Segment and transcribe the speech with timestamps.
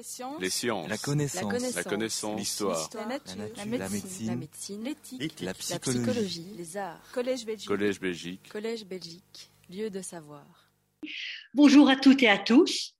[0.00, 0.40] Les sciences.
[0.40, 0.88] Les sciences.
[0.88, 1.74] La connaissance.
[1.76, 2.38] La connaissance.
[2.40, 2.88] L'histoire.
[2.94, 3.36] La nature.
[3.36, 3.90] La La nature.
[3.90, 4.26] médecine.
[4.82, 4.88] La.
[4.88, 5.40] L'éthique.
[5.40, 5.98] La La psychologie.
[6.00, 6.46] psychologie.
[6.56, 7.02] Les arts.
[7.12, 7.68] Collège Belgique.
[7.68, 8.48] Collège Belgique.
[8.48, 9.50] Collège Belgique.
[9.68, 10.46] Lieu de savoir.
[11.52, 12.96] Bonjour à toutes et à tous.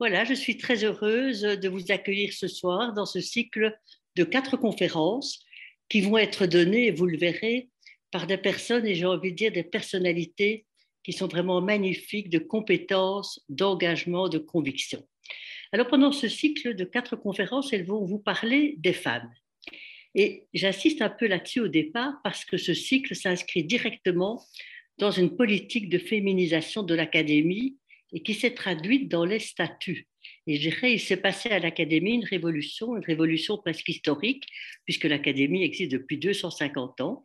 [0.00, 3.78] Voilà, je suis très heureuse de vous accueillir ce soir dans ce cycle
[4.16, 5.44] de quatre conférences
[5.88, 7.70] qui vont être données, vous le verrez,
[8.10, 10.66] par des personnes, et j'ai envie de dire des personnalités
[11.04, 15.06] qui sont vraiment magnifiques de compétences, d'engagement, de conviction.
[15.72, 19.32] Alors pendant ce cycle de quatre conférences, elles vont vous parler des femmes.
[20.14, 24.42] Et j'insiste un peu là-dessus au départ parce que ce cycle s'inscrit directement
[24.98, 27.76] dans une politique de féminisation de l'académie
[28.12, 30.08] et qui s'est traduite dans les statuts.
[30.46, 34.46] Et je dirais, il s'est passé à l'académie une révolution, une révolution presque historique,
[34.84, 37.22] puisque l'académie existe depuis 250 ans.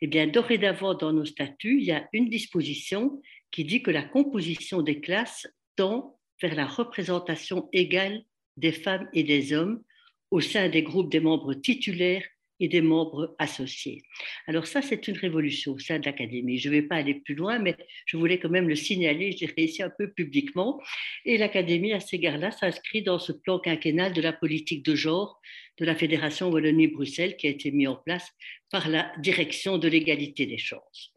[0.00, 3.20] Et bien, dorénavant, dans nos statuts, il y a une disposition
[3.50, 8.22] qui dit que la composition des classes tend vers la représentation égale
[8.56, 9.82] des femmes et des hommes
[10.30, 12.24] au sein des groupes des membres titulaires
[12.60, 14.02] et des membres associés.
[14.46, 16.58] Alors ça, c'est une révolution au sein de l'Académie.
[16.58, 19.54] Je ne vais pas aller plus loin, mais je voulais quand même le signaler, dirais
[19.58, 20.80] ici un peu publiquement.
[21.24, 25.40] Et l'Académie, à cet égard-là, s'inscrit dans ce plan quinquennal de la politique de genre
[25.78, 28.28] de la Fédération Wallonie-Bruxelles qui a été mis en place
[28.70, 31.12] par la direction de l'égalité des chances.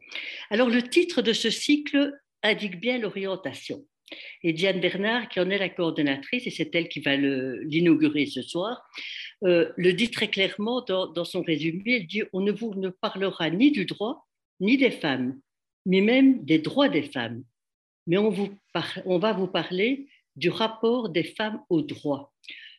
[0.50, 2.12] Alors le titre de ce cycle
[2.42, 3.84] indique bien l'orientation.
[4.42, 8.42] Et Diane Bernard, qui en est la coordonnatrice, et c'est elle qui va l'inaugurer ce
[8.42, 8.82] soir,
[9.44, 11.96] euh, le dit très clairement dans, son résumé.
[11.96, 14.26] Elle dit On ne vous parlera ni du droit,
[14.60, 15.40] ni des femmes,
[15.86, 17.44] mais même des droits des femmes.
[18.06, 18.30] Mais on,
[19.18, 22.32] va vous parler du rapport des femmes aux droits,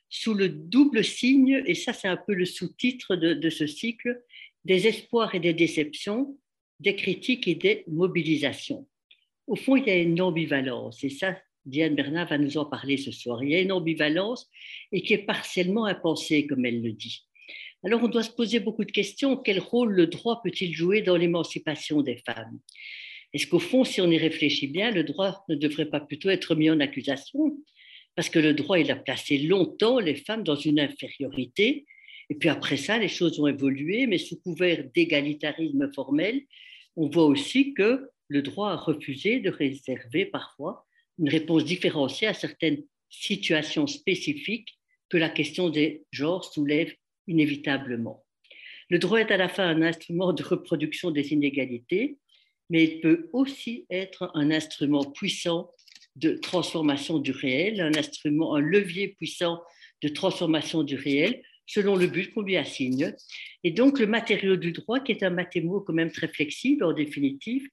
[0.09, 4.21] sous le double signe, et ça c'est un peu le sous-titre de ce cycle,
[4.65, 6.37] des espoirs et des déceptions,
[6.79, 8.85] des critiques et des mobilisations.
[9.47, 12.97] Au fond, il y a une ambivalence, et ça, Diane Bernard va nous en parler
[12.97, 13.43] ce soir.
[13.43, 14.49] Il y a une ambivalence
[14.91, 17.23] et qui est partiellement impensée, comme elle le dit.
[17.85, 19.37] Alors, on doit se poser beaucoup de questions.
[19.37, 22.59] Quel rôle le droit peut-il jouer dans l'émancipation des femmes?
[23.33, 26.55] Est-ce qu'au fond, si on y réfléchit bien, le droit ne devrait pas plutôt être
[26.55, 27.57] mis en accusation?
[28.15, 31.85] Parce que le droit, il a placé longtemps les femmes dans une infériorité.
[32.29, 36.41] Et puis après ça, les choses ont évolué, mais sous couvert d'égalitarisme formel,
[36.95, 40.85] on voit aussi que le droit a refusé de réserver parfois
[41.19, 44.79] une réponse différenciée à certaines situations spécifiques
[45.09, 46.91] que la question des genres soulève
[47.27, 48.25] inévitablement.
[48.89, 52.17] Le droit est à la fin un instrument de reproduction des inégalités,
[52.69, 55.71] mais il peut aussi être un instrument puissant
[56.15, 59.61] de transformation du réel, un levier puissant
[60.01, 63.13] de transformation du réel selon le but qu'on lui assigne.
[63.63, 66.93] Et donc le matériau du droit, qui est un mathémo quand même très flexible en
[66.93, 67.67] définitive,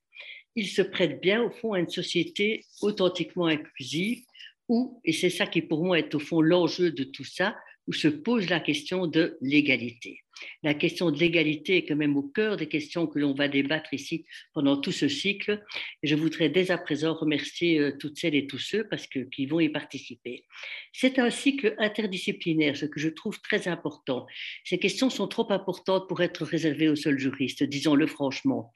[0.57, 4.25] il se prête bien au fond à une société authentiquement inclusive
[4.69, 7.57] où, et c'est ça qui pour moi est au fond l'enjeu de tout ça,
[7.89, 10.21] où se pose la question de l'égalité.
[10.63, 13.95] La question de l'égalité est quand même au cœur des questions que l'on va débattre
[13.95, 15.63] ici pendant tout ce cycle.
[16.03, 19.47] Je voudrais dès à présent remercier euh, toutes celles et tous ceux parce que, qui
[19.47, 20.45] vont y participer.
[20.93, 24.27] C'est un cycle interdisciplinaire, ce que je trouve très important.
[24.65, 28.73] Ces questions sont trop importantes pour être réservées aux seuls juristes, disons-le franchement.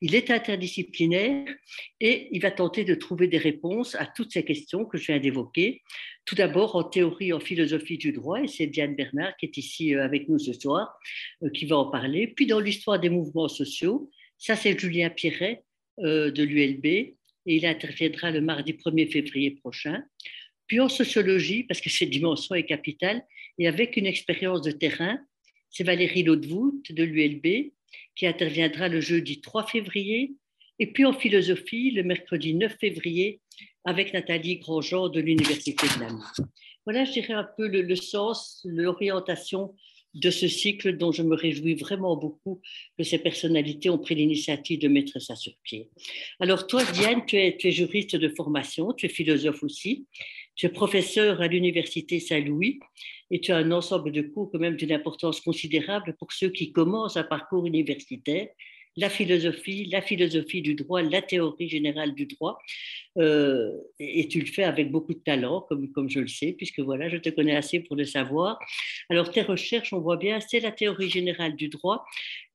[0.00, 1.46] Il est interdisciplinaire
[2.00, 5.18] et il va tenter de trouver des réponses à toutes ces questions que je viens
[5.18, 5.82] d'évoquer.
[6.24, 9.94] Tout d'abord en théorie, en philosophie du droit, et c'est Diane Bernard qui est ici
[9.94, 10.98] euh, avec nous ce soir,
[11.54, 12.26] qui va en parler.
[12.28, 15.62] Puis dans l'histoire des mouvements sociaux, ça c'est Julien Pierret
[16.00, 20.02] euh, de l'ULB, et il interviendra le mardi 1er février prochain.
[20.66, 23.24] Puis en sociologie, parce que cette dimension est capitale,
[23.58, 25.18] et avec une expérience de terrain,
[25.70, 27.72] c'est Valérie Laudevoot de l'ULB
[28.14, 30.34] qui interviendra le jeudi 3 février,
[30.78, 33.40] et puis en philosophie le mercredi 9 février
[33.84, 36.30] avec Nathalie Grandjean de l'Université de Namur.
[36.84, 39.74] Voilà, je dirais un peu le sens, l'orientation
[40.16, 42.60] de ce cycle dont je me réjouis vraiment beaucoup
[42.96, 45.90] que ces personnalités ont pris l'initiative de mettre ça sur pied.
[46.40, 50.06] Alors toi, Diane, tu es, juriste de formation, tu es philosophe aussi,
[50.54, 52.80] tu es professeur à l'Université Saint-Louis
[53.30, 56.72] et tu as un ensemble de cours quand même d'une importance considérable pour ceux qui
[56.72, 58.48] commencent un parcours universitaire
[58.96, 62.58] la philosophie, la philosophie du droit, la théorie générale du droit.
[63.18, 66.80] Euh, et tu le fais avec beaucoup de talent, comme, comme je le sais, puisque
[66.80, 68.58] voilà, je te connais assez pour le savoir.
[69.08, 72.04] Alors, tes recherches, on voit bien, c'est la théorie générale du droit,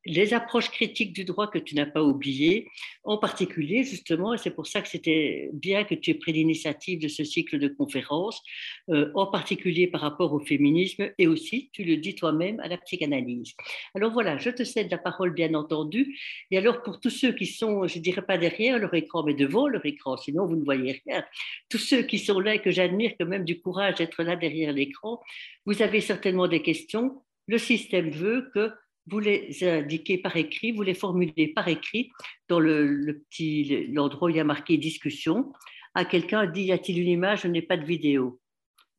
[0.06, 2.68] les approches critiques du droit que tu n'as pas oubliées,
[3.04, 7.00] en particulier justement, et c'est pour ça que c'était bien que tu aies pris l'initiative
[7.00, 8.42] de ce cycle de conférences,
[8.90, 12.78] euh, en particulier par rapport au féminisme et aussi, tu le dis toi-même, à la
[12.78, 13.54] psychanalyse.
[13.96, 16.18] Alors voilà, je te cède la parole bien entendu.
[16.50, 19.68] Et alors pour tous ceux qui sont, je dirais pas derrière leur écran, mais devant
[19.68, 21.24] leur écran, sinon vous ne voyez rien,
[21.70, 24.74] tous ceux qui sont là et que j'admire quand même du courage d'être là derrière
[24.74, 25.22] l'écran,
[25.66, 27.22] vous avez certainement des questions.
[27.48, 28.72] Le système veut que
[29.08, 32.12] vous les indiquez par écrit, vous les formulez par écrit
[32.48, 35.52] dans le, petit l'endroit où il y a marqué discussion.
[35.94, 37.42] À quelqu'un dit y a-t-il une image?
[37.42, 38.40] Je n'ai pas de vidéo.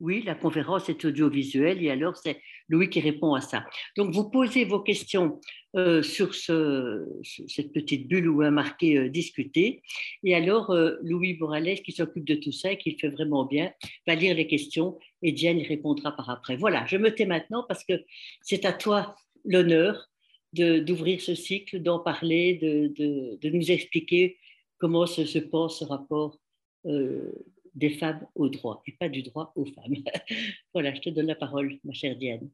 [0.00, 3.64] Oui, la conférence est audiovisuelle et alors c'est Louis qui répond à ça.
[3.96, 5.40] Donc vous posez vos questions
[5.76, 7.06] euh, sur ce,
[7.46, 9.80] cette petite bulle où est marqué euh, discuter
[10.24, 13.44] et alors euh, Louis Borales qui s'occupe de tout ça et qui le fait vraiment
[13.44, 13.72] bien
[14.06, 16.56] va lire les questions et Diane y répondra par après.
[16.56, 17.94] Voilà, je me tais maintenant parce que
[18.40, 20.08] c'est à toi l'honneur
[20.52, 24.38] d'ouvrir ce cycle, d'en parler, de, de, nous expliquer
[24.78, 26.38] comment se, se passe ce rapport
[26.86, 27.32] euh,
[27.74, 29.94] des femmes au droit et pas du droit aux femmes.
[30.74, 32.50] voilà, je te donne la parole, ma chère Diane.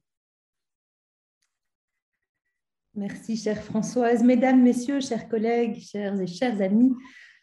[2.95, 4.23] Merci, chère Françoise.
[4.23, 6.93] Mesdames, Messieurs, chers collègues, chers et chers amis,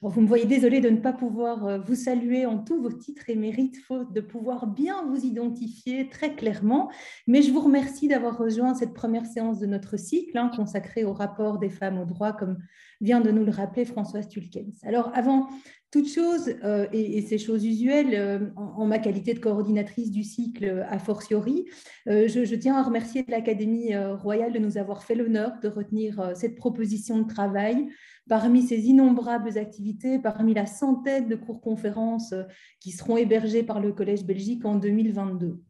[0.09, 3.29] vous me voyez désolée de ne pas pouvoir euh, vous saluer en tous vos titres
[3.29, 6.91] et mérites, faute de pouvoir bien vous identifier très clairement.
[7.27, 11.13] Mais je vous remercie d'avoir rejoint cette première séance de notre cycle hein, consacré au
[11.13, 12.57] rapport des femmes au droit, comme
[13.01, 14.83] vient de nous le rappeler Françoise Tulkens.
[14.83, 15.47] Alors, avant
[15.91, 20.85] toute chose, euh, et, ces choses usuelles, euh, en, ma qualité de coordinatrice du cycle
[20.89, 21.65] a fortiori,
[22.05, 27.19] je, tiens à remercier l'Académie royale de nous avoir fait l'honneur de retenir cette proposition
[27.19, 27.87] de travail
[28.27, 32.43] Parmi ces innombrables activités, parmi la centaine de cours-conférences euh,
[32.79, 35.61] qui seront hébergées par le Collège Belgique en 2022.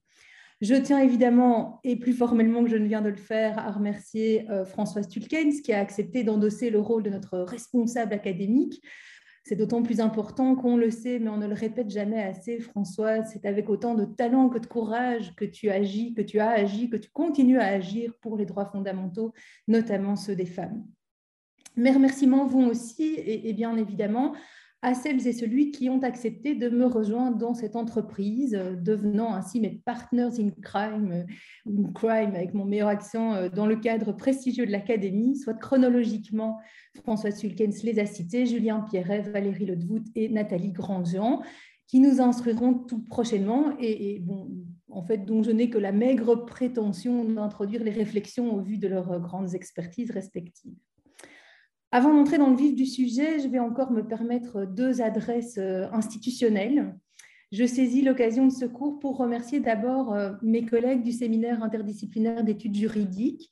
[0.61, 4.49] Je tiens évidemment, et plus formellement que je ne viens de le faire, à remercier
[4.49, 8.81] euh, Françoise Tulkens qui a accepté d'endosser le rôle de notre responsable académique.
[9.43, 13.29] C'est d'autant plus important qu'on le sait, mais on ne le répète jamais assez, Françoise.
[13.31, 16.89] C'est avec autant de talent que de courage que tu agis, que tu as agi,
[16.89, 19.33] que tu continues à agir pour les droits fondamentaux,
[19.67, 20.83] notamment ceux des femmes.
[21.77, 24.33] Mes remerciements vont aussi, et, bien évidemment,
[24.81, 29.33] à celles et celui qui ont accepté de me rejoindre dans cette entreprise, euh, devenant
[29.33, 31.25] ainsi mes partners in crime,
[31.65, 36.59] ou crime avec mon meilleur accent, euh, dans le cadre prestigieux de l'Académie, soit chronologiquement,
[37.01, 41.41] François Sulkens les a cités, Julien Pierret, Valérie Ledevout et Nathalie Grandjean,
[41.87, 44.49] qui nous instruiront tout prochainement et, et bon,
[44.89, 48.87] en fait, dont je n'ai que la maigre prétention d'introduire les réflexions au vu de
[48.87, 50.77] leurs grandes expertises respectives.
[51.95, 55.87] Avant d'entrer dans le vif du sujet, je vais encore me permettre deux adresses euh,
[55.93, 56.93] institutionnelles.
[57.53, 62.43] Je saisis l'occasion de ce cours pour remercier d'abord euh, mes collègues du séminaire interdisciplinaire
[62.43, 63.49] d'études juridiques,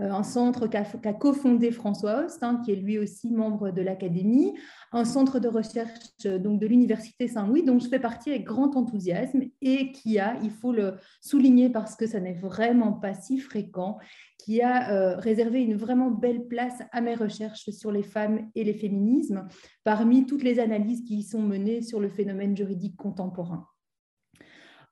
[0.00, 4.54] un centre qu'a cofondé François Host, hein, qui est lui aussi membre de l'Académie,
[4.92, 9.42] un centre de recherche donc, de l'Université Saint-Louis, dont je fais partie avec grand enthousiasme
[9.60, 13.98] et qui a, il faut le souligner parce que ça n'est vraiment pas si fréquent,
[14.38, 18.64] qui a euh, réservé une vraiment belle place à mes recherches sur les femmes et
[18.64, 19.46] les féminismes,
[19.84, 23.66] parmi toutes les analyses qui y sont menées sur le phénomène juridique contemporain.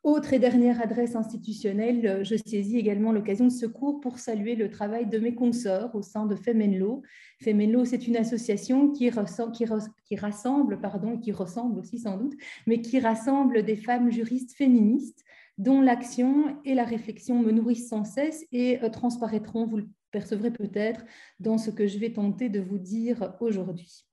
[0.08, 4.70] Autre et dernière adresse institutionnelle, je saisis également l'occasion de ce cours pour saluer le
[4.70, 7.02] travail de mes consoeurs au sein de Femenlo.
[7.42, 9.10] Femenlo, c'est une association qui,
[9.52, 9.64] qui,
[10.06, 12.32] qui, rassemble, pardon, qui ressemble aussi sans doute,
[12.66, 15.22] mais qui rassemble des femmes juristes féministes
[15.58, 20.50] dont l'action et la réflexion me nourrissent sans cesse et euh, transparaîtront, vous le percevrez
[20.50, 21.04] peut-être,
[21.38, 24.06] dans ce que je vais tenter de vous dire aujourd'hui.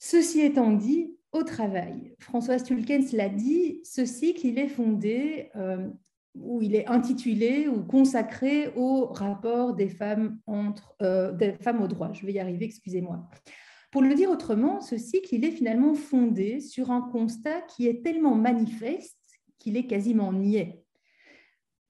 [0.00, 5.88] Ceci étant dit, au travail, Françoise Tulkens l'a dit, ce cycle, il est fondé, euh,
[6.34, 11.88] ou il est intitulé ou consacré au rapport des femmes, entre, euh, des femmes au
[11.88, 12.12] droit.
[12.12, 13.28] Je vais y arriver, excusez-moi.
[13.90, 18.04] Pour le dire autrement, ce cycle, il est finalement fondé sur un constat qui est
[18.04, 19.18] tellement manifeste
[19.58, 20.84] qu'il est quasiment niais.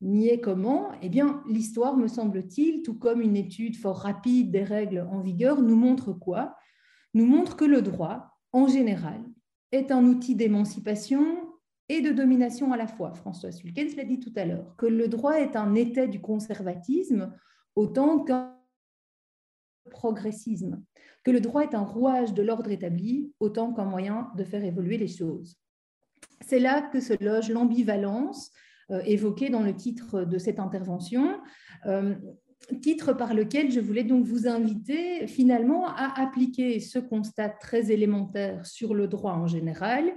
[0.01, 0.93] Niais comment?
[1.03, 5.61] Eh bien, l'histoire, me semble-t-il, tout comme une étude fort rapide des règles en vigueur,
[5.61, 6.57] nous montre quoi?
[7.13, 9.23] Nous montre que le droit, en général,
[9.73, 11.51] est un outil d'émancipation
[11.89, 13.15] et de domination à la fois.
[13.15, 17.33] François Sulkens l'a dit tout à l'heure, que le droit est un état du conservatisme
[17.75, 18.57] autant qu'un
[19.91, 20.83] progressisme,
[21.25, 24.99] que le droit est un rouage de l'ordre établi autant qu'un moyen de faire évoluer
[24.99, 25.57] les choses.
[26.43, 28.53] C'est là que se loge l'ambivalence
[28.91, 31.41] euh, évoquée dans le titre de cette intervention,
[31.87, 32.15] euh,
[32.81, 38.67] titre par lequel je voulais donc vous inviter finalement à appliquer ce constat très élémentaire
[38.67, 40.13] sur le droit en général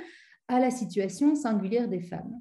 [0.48, 2.40] à la situation singulière des femmes.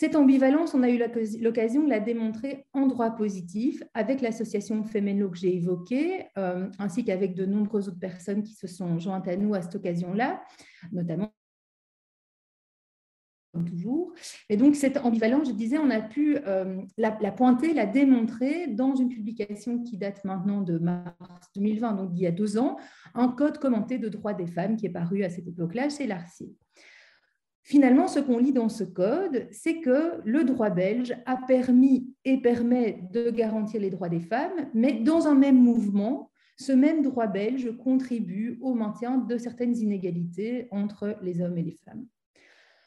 [0.00, 0.98] Cette ambivalence, on a eu
[1.42, 7.04] l'occasion de la démontrer en droit positif avec l'association Femelo que j'ai évoquée, euh, ainsi
[7.04, 10.42] qu'avec de nombreuses autres personnes qui se sont jointes à nous à cette occasion-là,
[10.90, 11.30] notamment
[13.58, 14.12] toujours.
[14.48, 18.94] Et donc, cette ambivalence, je disais, on a pu euh, la, pointer, la démontrer dans
[18.94, 21.14] une publication qui date maintenant de mars
[21.56, 22.76] 2020, donc il y a deux ans,
[23.14, 26.54] un code commenté de droits des femmes qui est paru à cette époque-là chez Larcier.
[27.62, 32.40] Finalement, ce qu'on lit dans ce code, c'est que le droit belge a permis et
[32.40, 37.26] permet de garantir les droits des femmes, mais dans un même mouvement, ce même droit
[37.26, 42.06] belge contribue au maintien de certaines inégalités entre les hommes et les femmes.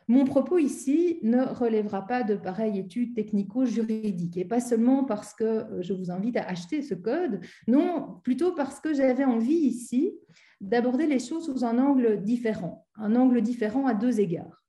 [0.08, 5.44] Mon propos ici ne relèvera pas de pareilles études technico-juridiques, et pas seulement parce que
[5.44, 10.14] euh, je vous invite à acheter ce code, non, plutôt parce que j'avais envie ici
[10.62, 14.64] d'aborder les choses sous un angle différent, un angle différent à deux égards.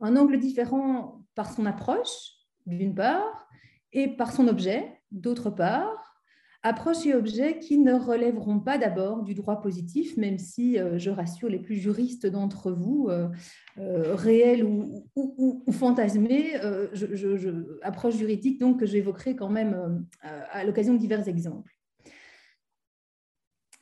[0.00, 2.32] Un angle différent par son approche,
[2.66, 3.48] d'une part,
[3.92, 6.01] et par son objet, d'autre part,
[6.62, 11.10] approche et objets qui ne relèveront pas d'abord du droit positif, même si euh, je
[11.10, 13.28] rassure les plus juristes d'entre vous, euh,
[13.78, 16.54] euh, réels ou, fantasmés,
[17.82, 21.72] approche juridique donc que j'évoquerai quand même à l'occasion de divers exemples.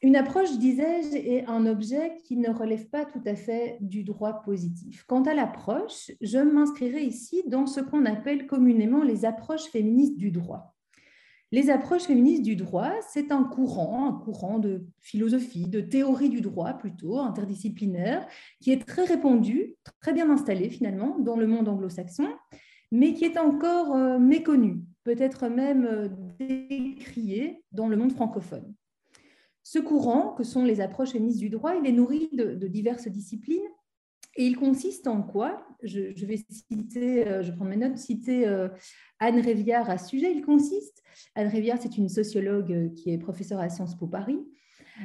[0.02, 4.42] Une approche, disais-je, est un objet qui ne relève pas tout à fait du droit
[4.42, 5.04] positif.
[5.06, 10.30] Quant à l'approche, je m'inscrirai ici dans ce qu'on appelle communément les approches féministes du
[10.30, 10.74] droit.
[11.52, 16.40] Les approches féministes du droit, c'est un courant, un courant de philosophie, de théorie du
[16.40, 18.26] droit plutôt, interdisciplinaire,
[18.60, 22.28] qui est très répandu, très bien installé finalement dans le monde anglo-saxon,
[22.92, 28.72] mais qui est encore euh, méconnu, peut-être même euh, décrié dans le monde francophone.
[29.62, 33.68] Ce courant, que sont les approches féministes du droit, il est nourri de, diverses disciplines
[34.36, 35.66] et il consiste en quoi?
[35.82, 38.46] Je, vais citer, euh, je prends mes notes, citer
[39.18, 40.32] Anne Réviard à ce sujet.
[40.32, 41.00] Il consiste
[41.34, 44.38] Anne Rivière, c'est une sociologue euh, qui est professeure à Sciences Po Paris.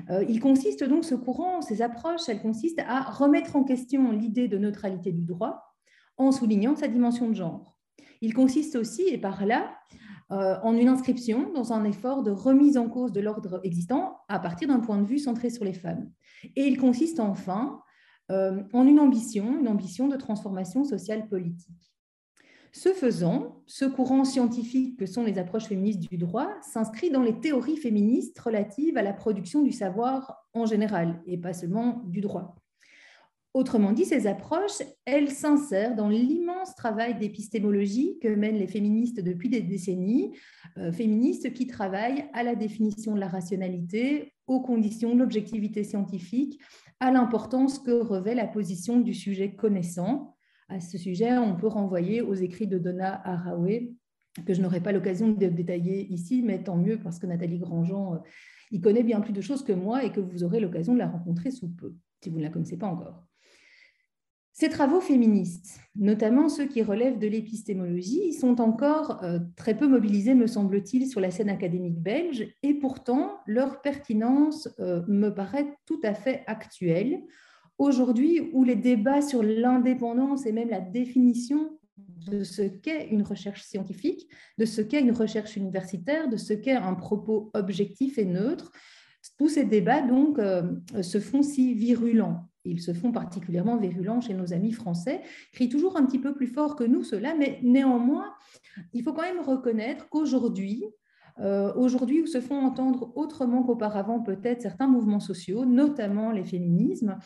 [0.09, 4.47] Euh, il consiste donc, ce courant, ces approches, elles consistent à remettre en question l'idée
[4.47, 5.75] de neutralité du droit
[6.17, 7.77] en soulignant sa dimension de genre.
[8.21, 9.77] Il consiste aussi, et par là,
[10.31, 14.39] euh, en une inscription dans un effort de remise en cause de l'ordre existant à
[14.39, 16.09] partir d'un point de vue centré sur les femmes.
[16.55, 17.81] Et il consiste enfin
[18.29, 21.85] en une ambition, une ambition de transformation sociale politique.
[22.77, 27.39] Ce faisant, ce courant scientifique que sont les approches féministes du droit s'inscrit dans les
[27.39, 32.57] théories féministes relatives à la production du savoir en général, et pas seulement du droit.
[33.53, 39.47] Autrement dit, ces approches, elles s'insèrent dans l'immense travail d'épistémologie que mènent les féministes depuis
[39.47, 40.35] des décennies,
[40.77, 46.59] euh, féministes qui travaillent à la définition de la rationalité, aux conditions de l'objectivité scientifique,
[46.99, 50.35] à l'importance que revêt la position du sujet connaissant,
[50.69, 53.93] à ce sujet, on peut renvoyer aux écrits de Donna Haraway,
[54.45, 58.15] que je n'aurai pas l'occasion de détailler ici, mais tant mieux parce que Nathalie Grandjean
[58.15, 58.17] euh,
[58.71, 61.07] y connaît bien plus de choses que moi et que vous aurez l'occasion de la
[61.07, 63.25] rencontrer sous peu, si vous ne la connaissez pas encore.
[64.57, 70.33] Ces travaux féministes, notamment ceux qui relèvent de l'épistémologie, sont encore euh, très peu mobilisés,
[70.33, 75.99] me semble-t-il, sur la scène académique belge, et pourtant leur pertinence euh, me paraît tout
[76.03, 77.21] à fait actuelle,
[77.79, 83.63] aujourd'hui où les débats sur l'indépendance et même la définition de ce qu'est une recherche
[83.63, 84.25] scientifique,
[84.57, 88.71] de ce qu'est une recherche universitaire, de ce qu'est un propos objectif et neutre,
[89.37, 90.63] tous ces débats donc euh,
[91.01, 92.47] se font si virulents.
[92.65, 95.21] Ils se font particulièrement virulents chez nos amis français,
[95.53, 98.33] crient toujours un petit peu plus fort que nous cela, mais néanmoins,
[98.93, 100.83] il faut quand même reconnaître qu'aujourd'hui,
[101.39, 107.17] euh, aujourd'hui où se font entendre autrement qu'auparavant peut-être certains mouvements sociaux, notamment les féminismes,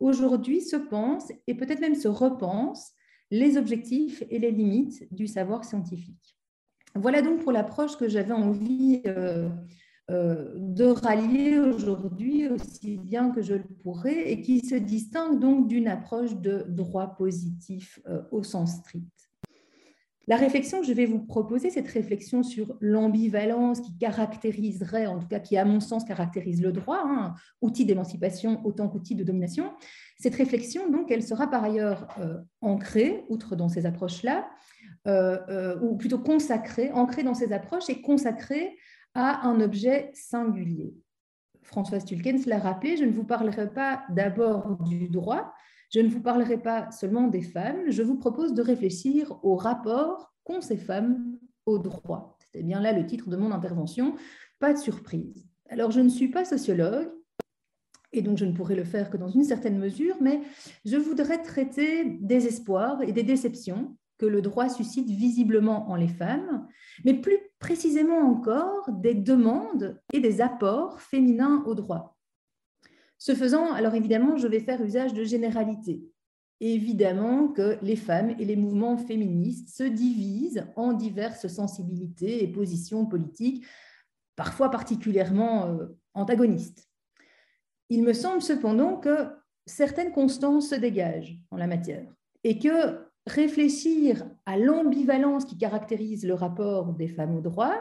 [0.00, 2.92] aujourd'hui se pensent et peut-être même se repensent
[3.30, 6.36] les objectifs et les limites du savoir scientifique.
[6.94, 9.48] Voilà donc pour l'approche que j'avais envie euh,
[10.08, 15.88] de rallier aujourd'hui aussi bien que je le pourrais et qui se distingue donc d'une
[15.88, 19.06] approche de droit positif euh, au sens strict.
[20.28, 25.26] La réflexion que je vais vous proposer, cette réflexion sur l'ambivalence qui caractériserait, en tout
[25.26, 29.72] cas qui à mon sens caractérise le droit, hein, outil d'émancipation autant qu'outil de domination,
[30.18, 34.48] cette réflexion, donc, elle sera par ailleurs euh, ancrée, outre dans ces approches-là,
[35.08, 38.76] euh, euh, ou plutôt consacrée, ancrée dans ces approches et consacrée
[39.14, 40.94] à un objet singulier.
[41.62, 45.52] Françoise Tulkens l'a rappelé, je ne vous parlerai pas d'abord du droit,
[45.92, 50.32] je ne vous parlerai pas seulement des femmes, je vous propose de réfléchir au rapport
[50.44, 52.36] qu'ont ces femmes au droit.
[52.52, 54.16] C'est bien là le titre de mon intervention,
[54.58, 55.46] pas de surprise.
[55.68, 57.10] Alors, je ne suis pas sociologue,
[58.12, 60.40] et donc je ne pourrai le faire que dans une certaine mesure, mais
[60.84, 66.06] je voudrais traiter des espoirs et des déceptions que le droit suscite visiblement en les
[66.06, 66.68] femmes,
[67.04, 72.16] mais plus précisément encore des demandes et des apports féminins au droit.
[73.18, 76.04] Ce faisant, alors évidemment, je vais faire usage de généralités.
[76.60, 83.06] Évidemment que les femmes et les mouvements féministes se divisent en diverses sensibilités et positions
[83.06, 83.66] politiques,
[84.36, 86.88] parfois particulièrement euh, antagonistes.
[87.90, 89.26] Il me semble cependant que
[89.66, 92.06] certaines constances se dégagent en la matière
[92.44, 97.74] et que réfléchir à l'ambivalence qui caractérise le rapport des femmes au droit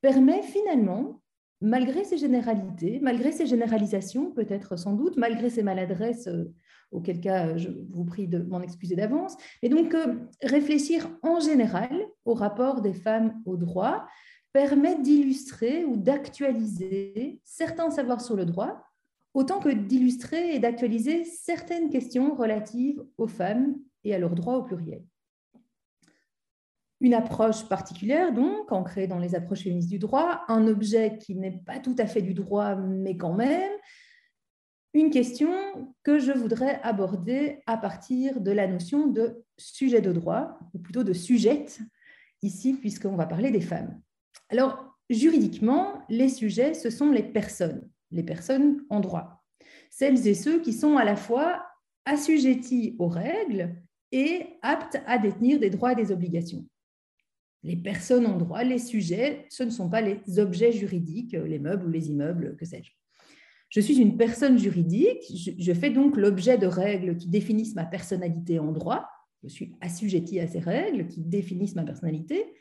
[0.00, 1.22] permet finalement,
[1.60, 6.52] malgré ces généralités, malgré ces généralisations, peut-être sans doute, malgré ces maladresses, euh,
[6.90, 12.06] auquel cas je vous prie de m'en excuser d'avance, et donc euh, réfléchir en général
[12.24, 14.06] au rapport des femmes au droit
[14.52, 18.84] permet d'illustrer ou d'actualiser certains savoirs sur le droit,
[19.32, 24.62] autant que d'illustrer et d'actualiser certaines questions relatives aux femmes et à leurs droits au
[24.62, 25.02] pluriel.
[27.00, 31.62] Une approche particulière, donc, ancrée dans les approches féministes du droit, un objet qui n'est
[31.66, 33.72] pas tout à fait du droit, mais quand même,
[34.94, 35.52] une question
[36.04, 41.02] que je voudrais aborder à partir de la notion de sujet de droit, ou plutôt
[41.02, 41.80] de sujette,
[42.42, 44.00] ici, puisqu'on va parler des femmes.
[44.50, 49.44] Alors, juridiquement, les sujets, ce sont les personnes, les personnes en droit.
[49.90, 51.66] Celles et ceux qui sont à la fois
[52.04, 53.74] assujettis aux règles
[54.14, 56.64] et aptes à détenir des droits et des obligations.
[57.64, 61.86] Les personnes en droit, les sujets, ce ne sont pas les objets juridiques, les meubles
[61.86, 62.92] ou les immeubles, que sais-je.
[63.70, 65.24] Je suis une personne juridique,
[65.58, 69.08] je fais donc l'objet de règles qui définissent ma personnalité en droit,
[69.42, 72.54] je suis assujetti à ces règles qui définissent ma personnalité,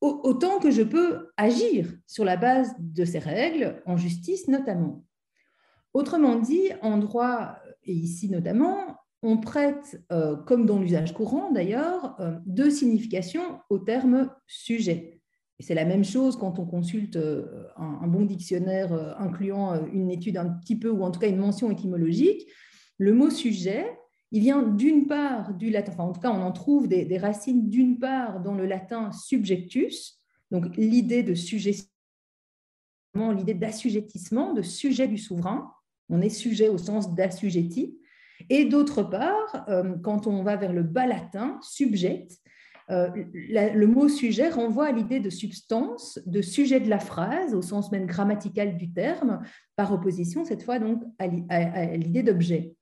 [0.00, 5.04] autant que je peux agir sur la base de ces règles, en justice notamment.
[5.92, 12.16] Autrement dit, en droit, et ici notamment, on prête, euh, comme dans l'usage courant d'ailleurs,
[12.20, 15.20] euh, deux significations au terme sujet.
[15.58, 20.36] Et c'est la même chose quand on consulte euh, un, bon dictionnaire incluant une étude
[20.36, 22.48] un petit peu, ou en tout cas une mention étymologique.
[22.98, 23.86] Le mot sujet,
[24.32, 27.18] il vient d'une part du latin, enfin en tout cas on en trouve des, des
[27.18, 30.18] racines d'une part dans le latin subjectus,
[30.50, 31.76] donc l'idée de sujet,
[33.14, 35.72] l'idée d'assujettissement, de sujet du souverain.
[36.08, 37.98] On est sujet au sens d'assujetti.
[38.48, 42.38] Et d'autre part, euh, quand on va vers le bas latin, subject,
[42.90, 47.62] euh, le mot sujet renvoie à l'idée de substance, de sujet de la phrase, au
[47.62, 49.40] sens même grammatical du terme,
[49.76, 51.26] par opposition cette fois donc à
[51.96, 52.74] l'idée d'objet.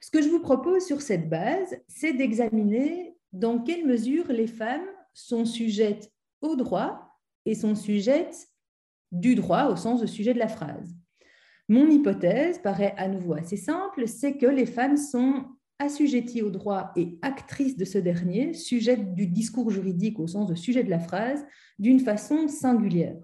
[0.00, 4.86] Ce que je vous propose sur cette base, c'est d'examiner dans quelle mesure les femmes
[5.12, 8.48] sont sujettes au droit et sont sujettes
[9.12, 10.94] du droit au sens de sujet de la phrase.
[11.68, 15.44] Mon hypothèse paraît à nouveau assez simple, c'est que les femmes sont
[15.78, 20.54] assujetties au droit et actrices de ce dernier, sujettes du discours juridique au sens de
[20.54, 21.44] sujet de la phrase,
[21.78, 23.16] d'une façon singulière.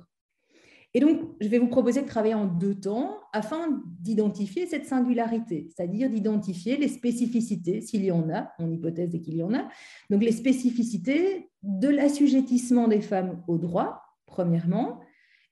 [0.92, 5.68] Et donc, je vais vous proposer de travailler en deux temps afin d'identifier cette singularité,
[5.68, 9.68] c'est-à-dire d'identifier les spécificités, s'il y en a, mon hypothèse est qu'il y en a,
[10.10, 14.98] donc les spécificités de l'assujettissement des femmes au droit, premièrement,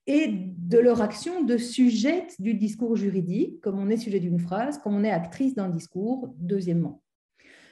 [0.08, 4.76] et de leur action de sujette du discours juridique, comme on est sujet d'une phrase,
[4.78, 7.02] comme on est actrice d'un discours, deuxièmement.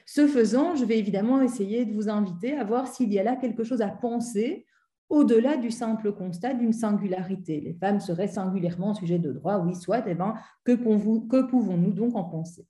[0.07, 3.35] Ce faisant, je vais évidemment essayer de vous inviter à voir s'il y a là
[3.35, 4.65] quelque chose à penser
[5.09, 7.61] au-delà du simple constat d'une singularité.
[7.61, 10.33] Les femmes seraient singulièrement sujettes de droit, oui, soit, eh ben,
[10.63, 12.65] que, pouvons-nous donc en penser?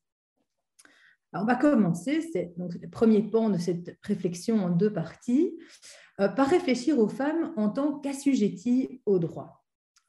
[1.31, 5.57] On va commencer, c'est le premier pan de cette réflexion en deux parties,
[6.19, 9.56] euh, par réfléchir aux femmes en tant qu'assujetties au droit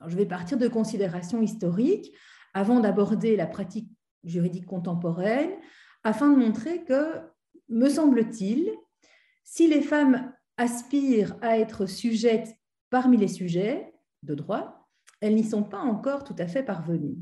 [0.07, 2.13] je vais partir de considérations historiques
[2.55, 3.91] avant d'aborder la pratique
[4.25, 5.51] juridique contemporaine,
[6.05, 7.21] afin de montrer que,
[7.69, 8.71] me semble-t-il,
[9.45, 12.55] si les femmes aspirent à être sujettes
[12.91, 14.89] parmi les sujets de droit,
[15.21, 17.19] elles n'y sont pas encore tout à fait parvenues.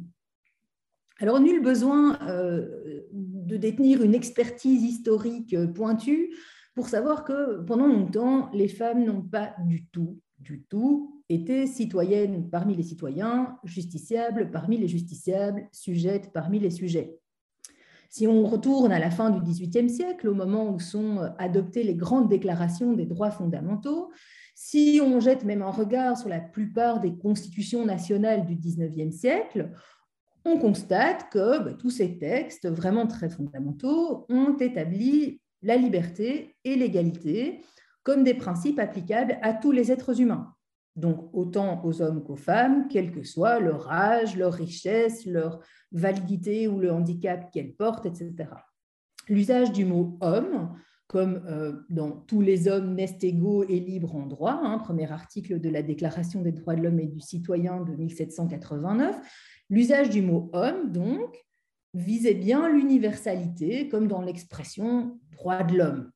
[1.18, 6.34] Alors, nul besoin euh, de détenir une expertise historique pointue
[6.74, 12.48] pour savoir que pendant longtemps, les femmes n'ont pas du tout, du tout étaient citoyennes
[12.50, 17.18] parmi les citoyens, justiciables parmi les justiciables, sujettes parmi les sujets.
[18.08, 21.96] Si on retourne à la fin du XVIIIe siècle, au moment où sont adoptées les
[21.96, 24.10] grandes déclarations des droits fondamentaux,
[24.54, 29.70] si on jette même un regard sur la plupart des constitutions nationales du XIXe siècle,
[30.46, 36.76] on constate que bah, tous ces textes vraiment très fondamentaux ont établi la liberté et
[36.76, 37.62] l'égalité
[38.02, 40.54] comme des principes applicables à tous les êtres humains,
[40.96, 45.60] donc autant aux hommes qu'aux femmes, quel que soit leur âge, leur richesse, leur
[45.92, 48.34] validité ou le handicap qu'elles portent, etc.
[49.28, 50.74] L'usage du mot homme
[51.06, 55.60] comme euh, dans Tous les hommes naissent égaux et libres en droit, hein, premier article
[55.60, 59.16] de la Déclaration des droits de l'homme et du citoyen de 1789,
[59.70, 61.44] l'usage du mot homme, donc,
[61.94, 66.10] visait bien l'universalité, comme dans l'expression droit de l'homme.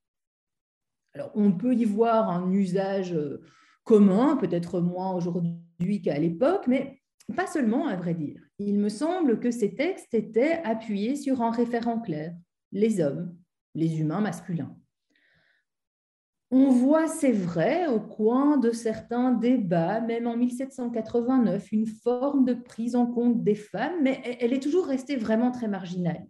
[1.14, 3.42] Alors, on peut y voir un usage euh,
[3.90, 7.02] commun, peut-être moins aujourd'hui qu'à l'époque, mais
[7.34, 8.40] pas seulement, à vrai dire.
[8.60, 12.32] Il me semble que ces textes étaient appuyés sur un référent clair,
[12.70, 13.36] les hommes,
[13.74, 14.76] les humains masculins.
[16.52, 22.54] On voit, c'est vrai, au coin de certains débats, même en 1789, une forme de
[22.54, 26.28] prise en compte des femmes, mais elle est toujours restée vraiment très marginale.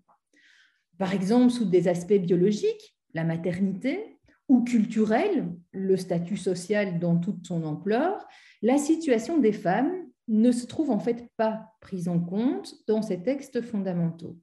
[0.96, 4.18] Par exemple, sous des aspects biologiques, la maternité,
[4.50, 8.26] ou culturels, le statut social dans toute son ampleur,
[8.62, 9.92] la situation des femmes
[10.26, 14.36] ne se trouve en fait pas prise en compte dans ces textes fondamentaux.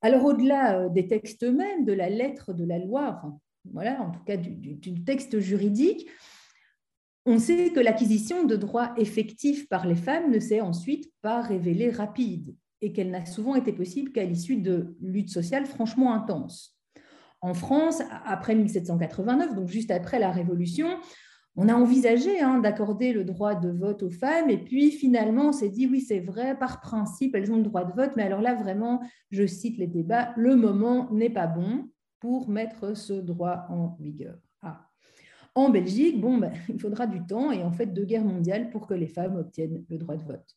[0.00, 3.20] Alors au-delà euh, des textes eux-mêmes, de la lettre de la loi,
[3.70, 6.08] voilà, en tout cas du, texte juridique,
[7.26, 11.90] on sait que l'acquisition de droits effectifs par les femmes ne s'est ensuite pas révélée
[11.90, 16.77] rapide et qu'elle n'a souvent été possible qu'à l'issue de luttes sociales franchement intenses.
[17.40, 20.88] En France, après 1789, donc juste après la Révolution,
[21.60, 25.52] on a envisagé hein, d'accorder le droit de vote aux femmes, et puis finalement on
[25.52, 28.40] s'est dit oui c'est vrai, par principe elles ont le droit de vote, mais alors
[28.40, 33.66] là vraiment, je cite les débats, le moment n'est pas bon pour mettre ce droit
[33.70, 34.36] en vigueur.
[34.62, 34.88] Ah.
[35.54, 38.94] En Belgique, ben, il faudra du temps et en fait deux guerres mondiales pour que
[38.94, 40.56] les femmes obtiennent le droit de vote.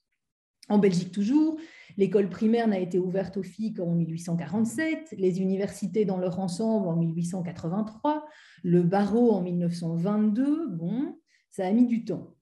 [0.69, 1.57] En Belgique toujours,
[1.97, 6.95] l'école primaire n'a été ouverte aux filles qu'en 1847, les universités dans leur ensemble en
[6.95, 8.25] 1883,
[8.63, 11.17] le barreau en 1922, bon,
[11.49, 12.35] ça a mis du temps.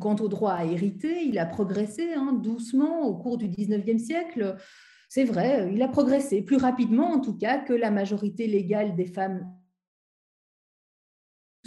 [0.00, 4.56] Quant au droit à hériter, il a progressé hein, doucement au cours du 19e siècle.
[5.08, 9.06] C'est vrai, il a progressé plus rapidement en tout cas que la majorité légale des
[9.06, 9.46] femmes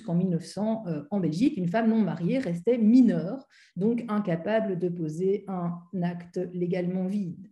[0.01, 5.45] qu'en 1900, euh, en Belgique, une femme non mariée restait mineure, donc incapable de poser
[5.47, 7.07] un acte légalement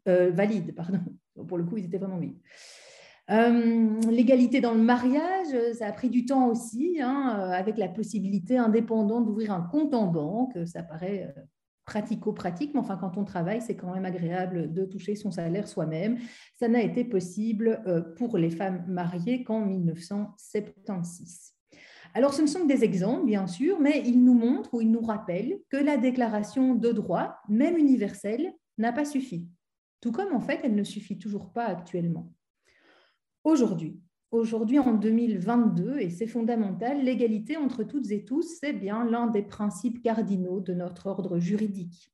[0.08, 0.76] euh, valide.
[0.76, 1.00] Pardon.
[1.48, 2.38] Pour le coup, ils étaient vraiment vides.
[3.32, 8.58] Euh, l'égalité dans le mariage, ça a pris du temps aussi, hein, avec la possibilité
[8.58, 10.58] indépendante d'ouvrir un compte en banque.
[10.66, 11.34] Ça paraît
[11.86, 16.18] pratico-pratique, mais enfin, quand on travaille, c'est quand même agréable de toucher son salaire soi-même.
[16.56, 17.82] Ça n'a été possible
[18.18, 21.59] pour les femmes mariées qu'en 1976.
[22.14, 24.92] Alors, ce ne sont que des exemples, bien sûr, mais ils nous montrent ou ils
[24.92, 29.48] nous rappellent que la déclaration de droit, même universelle, n'a pas suffi.
[30.02, 32.34] Tout comme, en fait, elle ne suffit toujours pas actuellement.
[33.44, 34.00] Aujourd'hui,
[34.32, 39.44] aujourd'hui en 2022, et c'est fondamental, l'égalité entre toutes et tous, c'est bien l'un des
[39.44, 42.12] principes cardinaux de notre ordre juridique.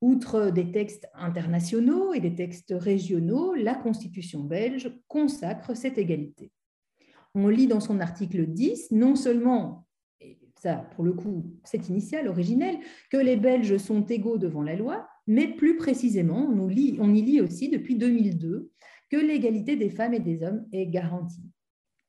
[0.00, 6.50] Outre des textes internationaux et des textes régionaux, la Constitution belge consacre cette égalité
[7.34, 9.86] on lit dans son article 10, non seulement,
[10.20, 12.78] et ça pour le coup c'est initial, originel,
[13.10, 17.40] que les Belges sont égaux devant la loi, mais plus précisément, on, on y lit
[17.40, 18.70] aussi depuis 2002
[19.10, 21.42] que l'égalité des femmes et des hommes est garantie.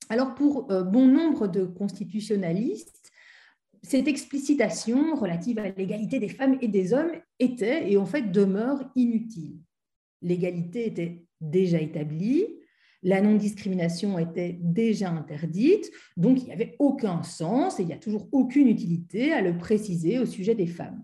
[0.10, 3.12] Alors pour euh, bon nombre de constitutionnalistes,
[3.82, 8.90] cette explicitation relative à l'égalité des femmes et des hommes était et en fait demeure
[8.96, 9.60] inutile.
[10.22, 12.48] L'égalité était déjà établie,
[13.04, 17.98] la non-discrimination était déjà interdite, donc il n'y avait aucun sens et il n'y a
[17.98, 21.04] toujours aucune utilité à le préciser au sujet des femmes.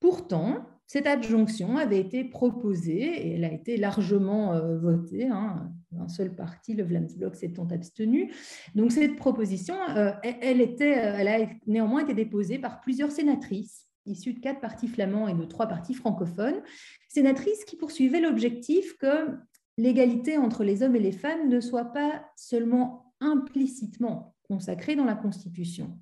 [0.00, 5.26] Pourtant, cette adjonction avait été proposée et elle a été largement euh, votée.
[5.26, 5.70] Hein.
[6.00, 8.32] Un seul parti, le Vlaamsblok, s'étant abstenu.
[8.74, 14.40] Donc cette proposition, euh, elle, elle a néanmoins été déposée par plusieurs sénatrices issues de
[14.40, 16.62] quatre partis flamands et de trois partis francophones,
[17.08, 19.28] sénatrices qui poursuivaient l'objectif que
[19.78, 25.14] l'égalité entre les hommes et les femmes ne soit pas seulement implicitement consacrée dans la
[25.14, 25.98] Constitution.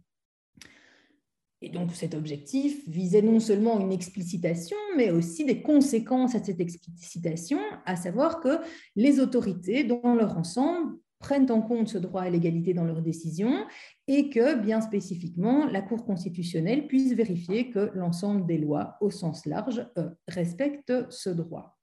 [1.62, 6.60] Et donc cet objectif visait non seulement une explicitation, mais aussi des conséquences à cette
[6.60, 8.58] explicitation, à savoir que
[8.94, 13.66] les autorités, dans leur ensemble, prennent en compte ce droit à l'égalité dans leurs décisions
[14.06, 19.46] et que, bien spécifiquement, la Cour constitutionnelle puisse vérifier que l'ensemble des lois, au sens
[19.46, 21.75] large, euh, respectent ce droit.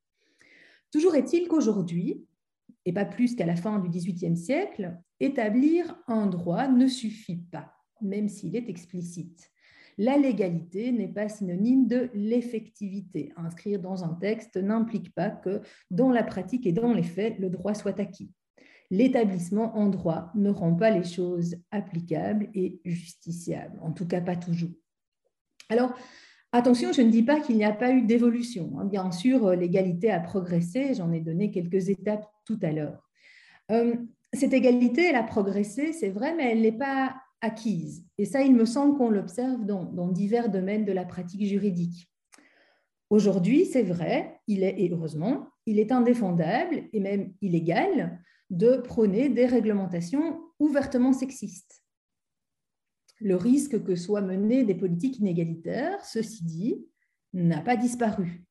[0.94, 2.24] Toujours est-il qu'aujourd'hui,
[2.86, 7.74] et pas plus qu'à la fin du XVIIIe siècle, établir un droit ne suffit pas,
[8.00, 9.50] même s'il est explicite.
[9.98, 13.34] La légalité n'est pas synonyme de l'effectivité.
[13.38, 17.50] Inscrire dans un texte n'implique pas que dans la pratique et dans les faits, le
[17.50, 18.32] droit soit acquis.
[18.92, 24.36] L'établissement en droit ne rend pas les choses applicables et justiciables, en tout cas pas
[24.36, 24.70] toujours.
[25.70, 25.96] Alors,
[26.56, 28.74] Attention, je ne dis pas qu'il n'y a pas eu d'évolution.
[28.78, 28.86] Hein.
[28.86, 33.10] Bien sûr, euh, l'égalité a progressé, j'en ai donné quelques étapes tout à l'heure.
[33.72, 33.96] Euh,
[34.34, 38.06] cette égalité, elle a progressé, c'est vrai, mais elle n'est pas acquise.
[38.20, 42.08] Et ça, il me semble qu'on l'observe dans, dans, divers domaines de la pratique juridique.
[43.10, 49.28] Aujourd'hui, c'est vrai, il est, et heureusement, il est indéfendable et même illégal de prôner
[49.28, 51.83] des réglementations ouvertement sexistes.
[53.20, 56.86] Le risque que soient menées des politiques inégalitaires, ceci dit,
[57.34, 58.44] n'a pas disparu,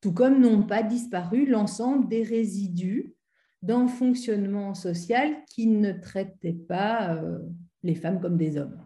[0.00, 3.14] tout comme n'ont pas disparu l'ensemble des résidus
[3.62, 7.38] d'un fonctionnement social qui ne traitait pas euh,
[7.82, 8.78] les femmes comme des hommes.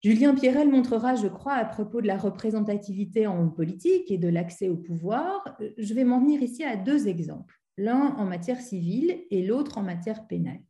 [0.00, 4.68] Julien Pierrel montrera, je crois, à propos de la représentativité en politique et de l'accès
[4.68, 9.24] au pouvoir, euh, je vais m'en venir ici à deux exemples, l'un en matière civile
[9.30, 10.62] et l'autre en matière pénale.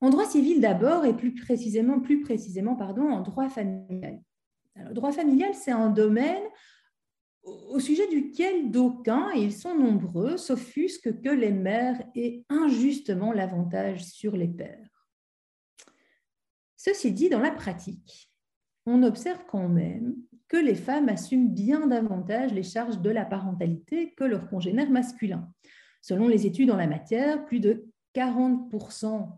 [0.00, 4.20] En droit civil d'abord et plus précisément, plus précisément pardon, en droit familial.
[4.76, 6.44] le droit familial, c'est un domaine
[7.46, 14.04] au sujet duquel d'aucuns, et ils sont nombreux, s'offusquent que les mères aient injustement l'avantage
[14.04, 15.08] sur les pères.
[16.76, 18.30] Ceci dit, dans la pratique,
[18.84, 20.16] on observe quand même
[20.48, 25.48] que les femmes assument bien davantage les charges de la parentalité que leurs congénères masculins.
[26.02, 29.28] Selon les études en la matière, plus de 40%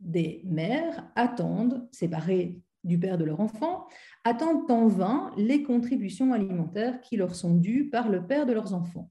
[0.00, 3.86] des mères attendent, séparées du père de leur enfant,
[4.24, 8.74] attendent en vain les contributions alimentaires qui leur sont dues par le père de leurs
[8.74, 9.10] enfants.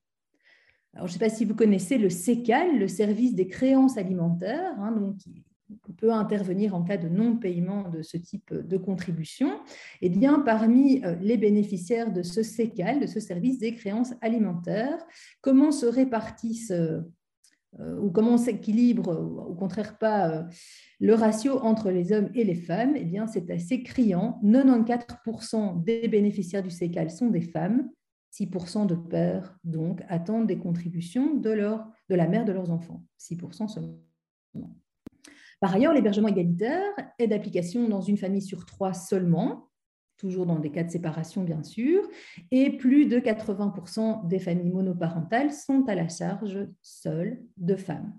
[0.95, 4.93] Je ne sais pas si vous connaissez le SECAL, le service des créances alimentaires, hein,
[4.93, 5.43] donc, qui
[5.98, 9.60] peut intervenir en cas de non-paiement de ce type de contribution.
[10.02, 15.06] Eh bien, parmi euh, les bénéficiaires de ce SECAL, de ce service des créances alimentaires,
[15.41, 17.02] comment se répartissent euh,
[17.79, 19.09] ou comment s'équilibre,
[19.49, 20.43] au contraire pas, euh,
[20.99, 24.39] le ratio entre les hommes et les femmes, eh bien, c'est assez criant.
[24.43, 27.89] 94% des bénéficiaires du SECAL sont des femmes,
[28.31, 31.51] 6% de pères, donc, attendent des contributions de,
[32.09, 33.99] de la mère de leurs enfants, 6% seulement.
[35.59, 36.81] Par ailleurs, l'hébergement égalitaire
[37.17, 39.69] est d'application dans une famille sur trois seulement,
[40.17, 42.08] toujours dans des cas de séparation bien sûr,
[42.51, 48.13] et plus de 80% des familles monoparentales sont à la charge seules de femmes.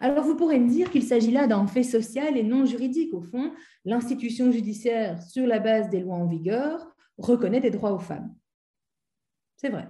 [0.00, 3.14] Alors vous pourrez me dire qu'il s'agit là d'un fait social et non juridique.
[3.14, 3.52] Au fond,
[3.84, 8.34] l'institution judiciaire, sur la base des lois en vigueur, reconnaît des droits aux femmes.
[9.56, 9.88] C'est vrai.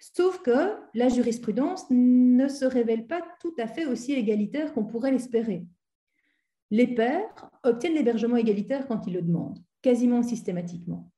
[0.00, 5.12] Sauf que la jurisprudence ne se révèle pas tout à fait aussi égalitaire qu'on pourrait
[5.12, 5.66] l'espérer.
[6.70, 11.10] Les pères obtiennent l'hébergement égalitaire quand ils le demandent quasiment systématiquement.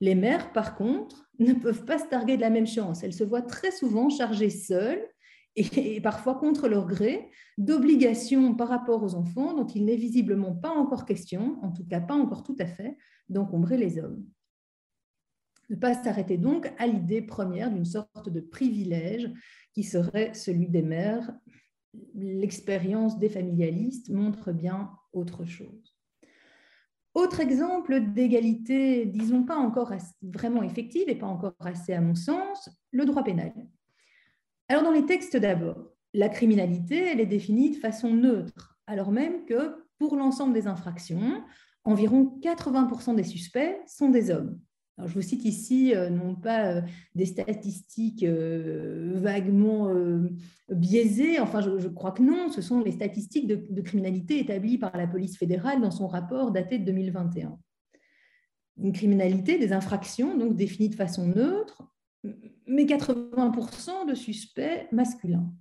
[0.00, 3.02] Les mères, par contre, ne peuvent pas se targuer de la même chance.
[3.02, 5.08] Elles se voient très souvent chargées seules
[5.56, 10.70] et parfois contre leur gré d'obligations par rapport aux enfants dont il n'est visiblement pas
[10.70, 12.96] encore question, en tout cas pas encore tout à fait,
[13.28, 14.24] d'encombrer les hommes.
[15.70, 19.32] Ne pas s'arrêter donc à l'idée première d'une sorte de privilège
[19.72, 21.32] qui serait celui des mères.
[22.14, 25.93] L'expérience des familialistes montre bien autre chose.
[27.14, 32.68] Autre exemple d'égalité, disons pas encore vraiment effective et pas encore assez à mon sens,
[32.90, 33.52] le droit pénal.
[34.68, 39.44] Alors dans les textes d'abord, la criminalité, elle est définie de façon neutre, alors même
[39.44, 41.44] que pour l'ensemble des infractions,
[41.84, 44.58] environ 80% des suspects sont des hommes
[44.98, 46.80] je vous cite ici euh, non pas euh,
[47.14, 49.92] des statistiques euh, vaguement
[50.68, 55.06] biaisées, enfin je, crois que non, ce sont les statistiques de, criminalité établies par la
[55.06, 57.58] police fédérale dans son rapport daté de 2021.
[58.78, 61.82] Une criminalité, des infractions, donc définies de façon neutre,
[62.66, 65.52] mais 80% de suspects masculins.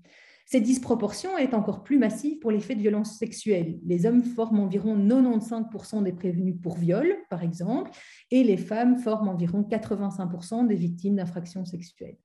[0.46, 3.80] Cette disproportion est encore plus massive pour les faits de violence sexuelle.
[3.86, 7.92] Les hommes forment environ 95% des prévenus pour viol, par exemple,
[8.30, 12.18] et les femmes forment environ 85% des victimes d'infractions sexuelles.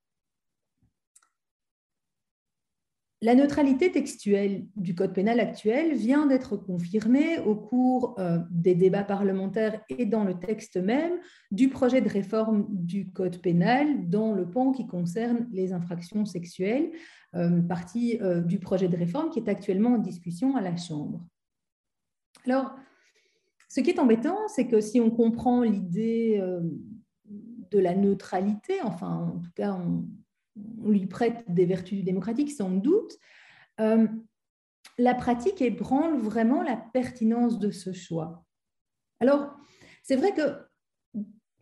[3.21, 9.03] La neutralité textuelle du Code pénal actuel vient d'être confirmée au cours euh, des débats
[9.03, 11.19] parlementaires et dans le texte même
[11.51, 16.91] du projet de réforme du Code pénal dans le pan qui concerne les infractions sexuelles,
[17.35, 21.21] euh, partie euh, du projet de réforme qui est actuellement en discussion à la Chambre.
[22.45, 22.73] Alors,
[23.67, 26.41] ce qui est embêtant, c'est que si on comprend l'idée
[27.69, 30.07] de la neutralité, enfin en tout cas on,
[30.83, 33.13] on lui prête des vertus démocratiques sans doute,
[33.79, 34.07] euh,
[34.97, 38.45] la pratique ébranle vraiment la pertinence de ce choix.
[39.19, 39.55] Alors,
[40.03, 40.41] c'est vrai que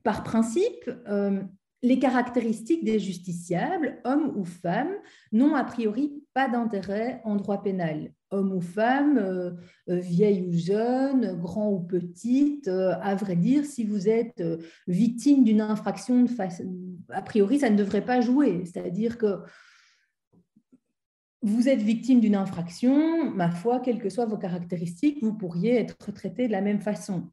[0.04, 1.44] par principe, euh,
[1.84, 4.96] les caractéristiques des justiciables, hommes ou femmes,
[5.32, 8.14] n'ont a priori pas d'intérêt en droit pénal.
[8.30, 9.54] Homme ou femme, euh,
[9.90, 14.44] euh, vieille ou jeune, grand ou petite, euh, à vrai dire, si vous êtes
[14.86, 16.28] victime d'une infraction,
[17.10, 18.66] a priori, ça ne devrait pas jouer.
[18.66, 19.40] C'est-à-dire que
[21.42, 26.14] vous êtes victime d'une infraction, ma foi, quelles que soient vos caractéristiques, vous pourriez être
[26.14, 27.32] traité de la même façon.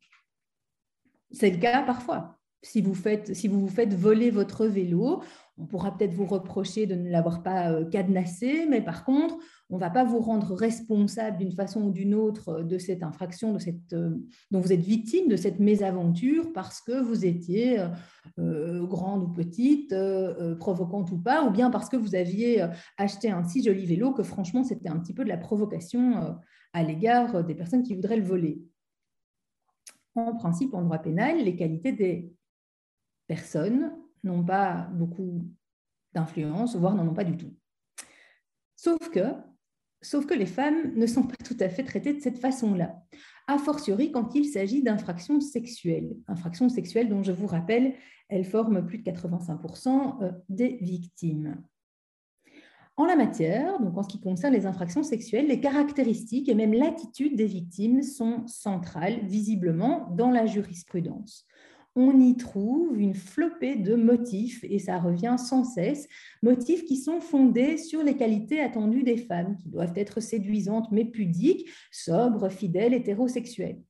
[1.31, 2.39] C'est le cas parfois.
[2.63, 5.23] Si vous, faites, si vous vous faites voler votre vélo,
[5.57, 9.37] on pourra peut-être vous reprocher de ne l'avoir pas euh, cadenassé, mais par contre,
[9.71, 13.05] on ne va pas vous rendre responsable d'une façon ou d'une autre euh, de cette
[13.05, 14.17] infraction, de cette, euh,
[14.51, 17.85] dont vous êtes victime de cette mésaventure parce que vous étiez
[18.39, 19.95] grande ou petite,
[20.59, 24.23] provocante ou pas, ou bien parce que vous aviez acheté un si joli vélo que
[24.23, 26.39] franchement, c'était un petit peu de la provocation
[26.73, 28.63] à l'égard des personnes qui voudraient le voler.
[30.15, 32.33] En principe, en droit pénal, les qualités des
[33.27, 33.93] personnes
[34.25, 35.47] n'ont pas beaucoup
[36.13, 37.55] d'influence, voire n'en ont pas du tout.
[38.77, 39.35] Sauf que,
[40.03, 43.03] sauf que les femmes ne sont pas tout à fait traitées de cette façon-là,
[43.47, 46.17] a fortiori quand il s'agit d'infractions sexuelles.
[46.29, 47.95] Infractions sexuelles dont je vous rappelle,
[48.29, 51.63] elles forment plus de 85% euh, des victimes.
[52.97, 56.73] En la matière, donc en ce qui concerne les infractions sexuelles, les caractéristiques et même
[56.73, 61.45] l'attitude des victimes sont centrales, visiblement, dans la jurisprudence
[61.97, 66.09] on y trouve une flopée de motifs, et ça revient sans cesse,
[66.43, 71.05] motifs qui sont fondés sur les qualités attendues des femmes, qui doivent être séduisantes mais
[71.05, 73.81] pudiques, sobres, fidèles, hétérosexuelles.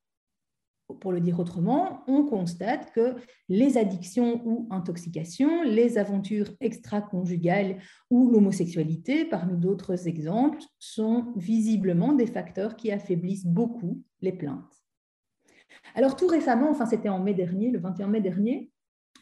[1.00, 3.16] Pour le dire autrement, on constate que
[3.48, 7.78] les addictions ou intoxications, les aventures extra-conjugales
[8.10, 14.83] ou l'homosexualité, parmi d'autres exemples, sont visiblement des facteurs qui affaiblissent beaucoup les plaintes.
[15.94, 18.70] Alors tout récemment, enfin c'était en mai dernier, le 21 mai dernier,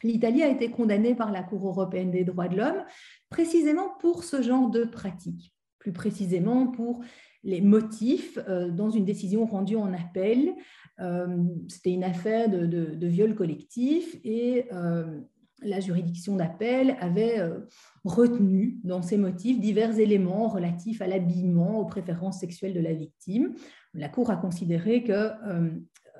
[0.02, 2.84] l'Italie a été condamnée par la Cour européenne des droits de l'homme
[3.28, 7.02] précisément pour ce genre de pratique, plus précisément pour
[7.44, 10.54] les motifs euh, dans une décision rendue en appel.
[11.00, 15.20] Euh, c'était une affaire de, viol collectif et euh,
[15.62, 17.40] la juridiction d'appel avait
[18.04, 23.54] retenu dans ses motifs divers éléments relatifs à l'habillement, aux préférences sexuelles de la victime.
[23.94, 25.30] La Cour a considéré que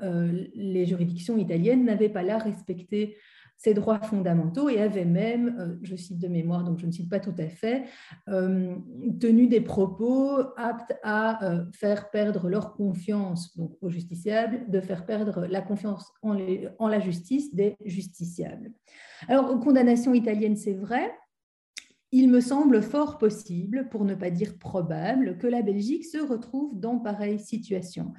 [0.02, 3.16] euh, les juridictions italiennes n'avaient pas là respecté
[3.56, 7.08] ces droits fondamentaux et avaient même, euh, je cite de mémoire, donc je ne cite
[7.08, 7.84] pas tout à fait,
[8.28, 8.74] euh,
[9.20, 15.60] tenu des propos aptes à faire perdre leur confiance aux justiciables, de faire perdre la
[15.60, 16.36] confiance en,
[16.78, 18.72] en la justice des justiciables.
[19.28, 21.12] Alors, condamnation italienne, c'est vrai,
[22.12, 26.78] il me semble fort possible, pour ne pas dire probable, que la Belgique se retrouve
[26.78, 28.12] dans pareille situation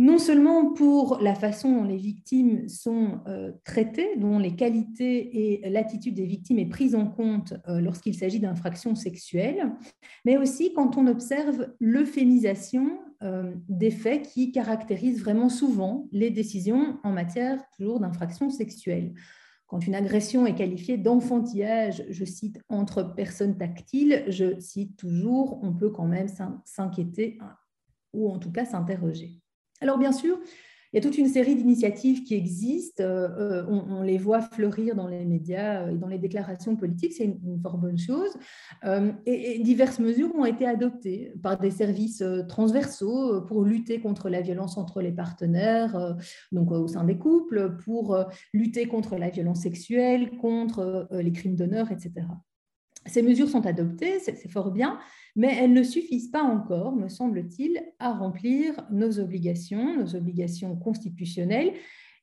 [0.00, 5.68] non seulement pour la façon dont les victimes sont euh, traitées, dont les qualités et
[5.68, 9.70] l'attitude des victimes est prise en compte euh, lorsqu'il s'agit d'infractions sexuelles,
[10.24, 16.98] mais aussi quand on observe l'euphémisation euh, des faits qui caractérisent vraiment souvent les décisions
[17.04, 19.12] en matière toujours d'infractions sexuelles.
[19.66, 25.74] Quand une agression est qualifiée d'enfantillage, je cite entre personnes tactiles, je cite toujours, on
[25.74, 26.28] peut quand même
[26.64, 27.36] s'inquiéter
[28.14, 29.42] ou en tout cas s'interroger.
[29.80, 30.38] Alors bien sûr,
[30.92, 35.06] il y a toute une série d'initiatives qui existent, euh, on, les voit fleurir dans
[35.06, 38.36] les médias et dans les déclarations politiques, c'est une, fort bonne chose,
[38.84, 44.28] euh, et, diverses mesures ont été adoptées par des services euh, transversaux pour lutter contre
[44.28, 46.16] la violence entre les partenaires,
[46.50, 48.18] donc au sein des couples, pour
[48.52, 52.26] lutter contre la violence sexuelle, contre les crimes d'honneur, etc.
[53.10, 54.98] Ces mesures sont adoptées, c'est fort bien,
[55.34, 61.72] mais elles ne suffisent pas encore, me semble-t-il, à remplir nos obligations, nos obligations constitutionnelles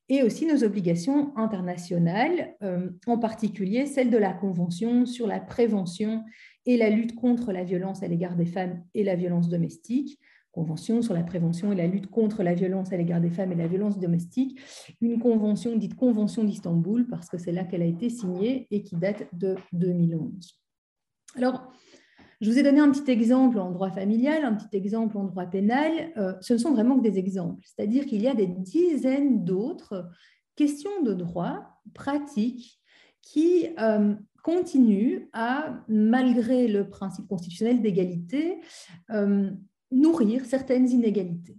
[0.08, 6.24] et aussi nos obligations internationales, euh, en particulier celle de la Convention sur la prévention
[6.64, 10.18] et la lutte contre la violence à l'égard des femmes et la violence domestique,
[10.50, 13.54] Convention sur la prévention et la lutte contre la violence à l'égard des femmes et
[13.56, 14.58] la violence domestique,
[15.00, 18.96] une convention dite Convention d'Istanbul, parce que c'est là qu'elle a été signée et qui
[18.96, 20.58] date de 2011.
[21.36, 21.72] Alors,
[22.40, 25.46] je vous ai donné un petit exemple en droit familial, un petit exemple en droit
[25.46, 26.12] pénal.
[26.16, 27.62] Euh, ce ne sont vraiment que des exemples.
[27.64, 30.08] C'est-à-dire qu'il y a des dizaines d'autres
[30.54, 32.80] questions de droit pratiques
[33.22, 38.60] qui euh, continuent à, malgré le principe constitutionnel d'égalité,
[39.10, 39.50] euh,
[39.90, 41.58] nourrir certaines inégalités.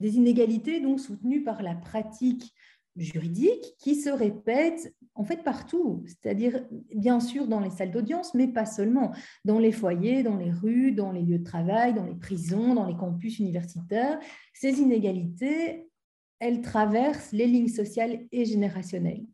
[0.00, 2.54] Des inégalités donc soutenues par la pratique
[2.98, 8.46] juridique qui se répète en fait partout, c'est-à-dire bien sûr dans les salles d'audience, mais
[8.46, 9.12] pas seulement,
[9.44, 12.86] dans les foyers, dans les rues, dans les lieux de travail, dans les prisons, dans
[12.86, 14.20] les campus universitaires.
[14.54, 15.88] Ces inégalités,
[16.38, 19.26] elles traversent les lignes sociales et générationnelles.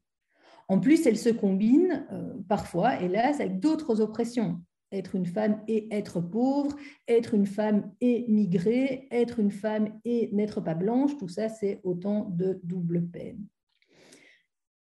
[0.68, 4.62] En plus, elles se combinent euh, parfois, hélas, avec d'autres oppressions.
[4.90, 6.77] Être une femme et être pauvre,
[7.08, 11.81] être une femme et migrer, être une femme et n'être pas blanche, tout ça, c'est
[11.83, 13.44] autant de double peine.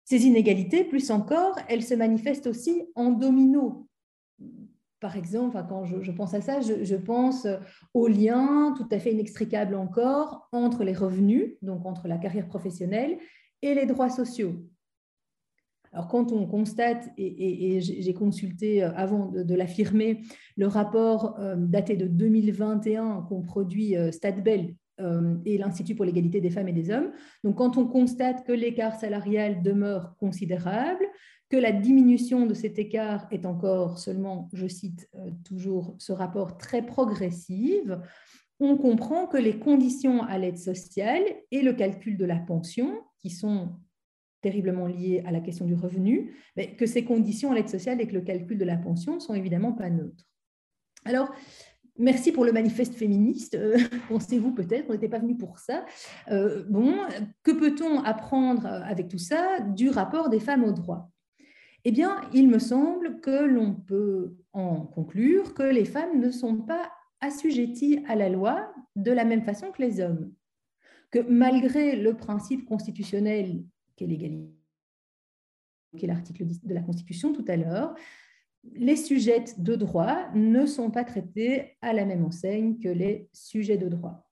[0.06, 3.88] Ces inégalités, plus encore, elles se manifestent aussi en domino.
[5.00, 7.48] par exemple, quand je, pense à ça, je, pense
[7.94, 13.18] au lien tout à fait inextricable encore entre les revenus, donc entre la carrière professionnelle,
[13.62, 14.66] et les droits sociaux.
[15.94, 20.22] Alors, quand on constate, et, j'ai consulté euh, avant de, l'affirmer,
[20.58, 26.50] le rapport euh, daté de 2021 qu'ont produit euh, Stadbel et l'Institut pour l'égalité des
[26.50, 27.12] femmes et des hommes,
[27.44, 31.04] donc quand on constate que l'écart salarial demeure considérable,
[31.50, 35.10] que la diminution de cet écart est encore seulement, je cite
[35.46, 38.02] toujours ce rapport, très progressive,
[38.60, 43.30] on comprend que les conditions à l'aide sociale et le calcul de la pension, qui
[43.30, 43.74] sont
[44.42, 46.36] terriblement liées à la question du revenu,
[46.78, 49.74] que ces conditions à l'aide sociale et que le calcul de la pension sont évidemment
[49.74, 50.26] pas neutres.
[51.06, 51.32] Alors,
[51.98, 53.56] merci pour le manifeste féministe.
[53.56, 53.78] Euh,
[54.10, 55.86] pensez-vous peut-être, on n'était pas venu pour ça.
[56.30, 56.96] Euh, bon,
[57.44, 61.10] que peut-on apprendre avec tout ça du rapport des femmes aux droits
[61.86, 66.58] Eh bien, il me semble que l'on peut en conclure que les femmes ne sont
[66.58, 66.92] pas
[67.22, 70.32] assujetties à la loi de la même façon que les hommes.
[71.12, 73.64] Que malgré le principe constitutionnel
[73.96, 74.54] qui est l'égalité,
[75.98, 77.96] qui est l'article de la Constitution tout à l'heure,
[78.72, 83.78] les sujets de droit ne sont pas traités à la même enseigne que les sujets
[83.78, 84.30] de droit.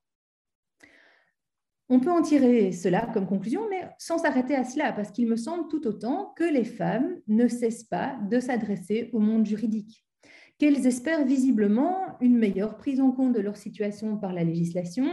[1.88, 5.36] On peut en tirer cela comme conclusion, mais sans s'arrêter à cela, parce qu'il me
[5.36, 10.06] semble tout autant que les femmes ne cessent pas de s'adresser au monde juridique,
[10.58, 15.06] qu'elles espèrent visiblement une meilleure prise en compte de leur situation par la législation,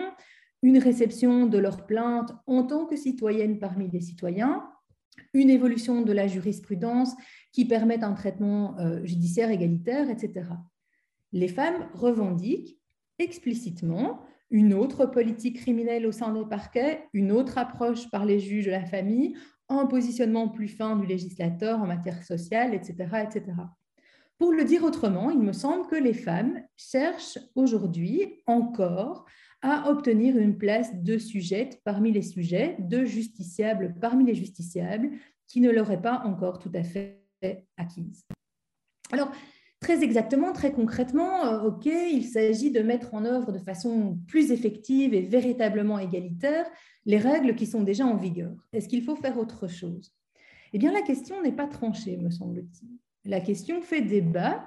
[0.61, 4.63] une réception de leurs plaintes en tant que citoyennes parmi les citoyens,
[5.33, 7.13] une évolution de la jurisprudence
[7.51, 10.49] qui permette un traitement euh, judiciaire égalitaire, etc.
[11.31, 12.79] Les femmes revendiquent
[13.19, 18.65] explicitement une autre politique criminelle au sein des parquets, une autre approche par les juges
[18.65, 19.35] de la famille,
[19.67, 23.53] un positionnement plus fin du législateur en matière sociale, etc., etc.
[24.39, 29.25] Pour le dire autrement, il me semble que les femmes cherchent aujourd'hui encore
[29.61, 35.11] à obtenir une place de sujette parmi les sujets, de justiciable parmi les justiciables,
[35.47, 37.23] qui ne l'auraient pas encore tout à fait
[37.77, 38.23] acquise.
[39.11, 39.31] Alors,
[39.79, 44.51] très exactement, très concrètement, euh, OK, il s'agit de mettre en œuvre de façon plus
[44.51, 46.69] effective et véritablement égalitaire
[47.05, 48.53] les règles qui sont déjà en vigueur.
[48.73, 50.13] Est-ce qu'il faut faire autre chose?
[50.73, 52.89] Eh bien, la question n'est pas tranchée, me semble-t-il.
[53.25, 54.63] La question fait débat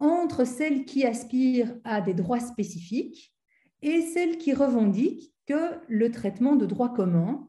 [0.00, 3.34] entre celles qui aspirent à des droits spécifiques
[3.82, 7.48] et celles qui revendiquent que le traitement de droit commun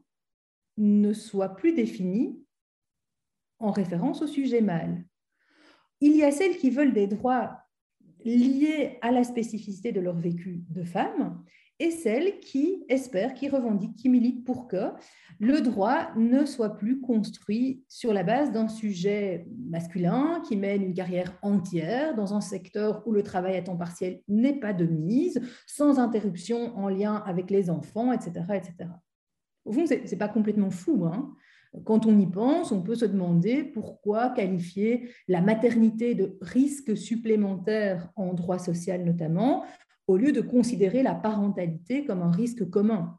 [0.76, 2.42] ne soit plus défini
[3.58, 5.04] en référence au sujet mâle.
[6.00, 7.58] Il y a celles qui veulent des droits
[8.24, 11.42] liés à la spécificité de leur vécu de femme
[11.80, 14.90] et celles qui espèrent, qui revendiquent, qui militent pour que
[15.40, 20.92] le droit ne soit plus construit sur la base d'un sujet masculin qui mène une
[20.92, 25.40] carrière entière dans un secteur où le travail à temps partiel n'est pas de mise,
[25.66, 28.44] sans interruption en lien avec les enfants, etc.
[28.54, 28.90] etc.
[29.64, 31.06] Au fond, ce n'est pas complètement fou.
[31.06, 31.34] Hein.
[31.84, 38.10] quand on y pense, on peut se demander pourquoi qualifier la maternité de risque supplémentaire
[38.16, 39.64] en droit social notamment,
[40.10, 43.18] au lieu de considérer la parentalité comme un risque commun.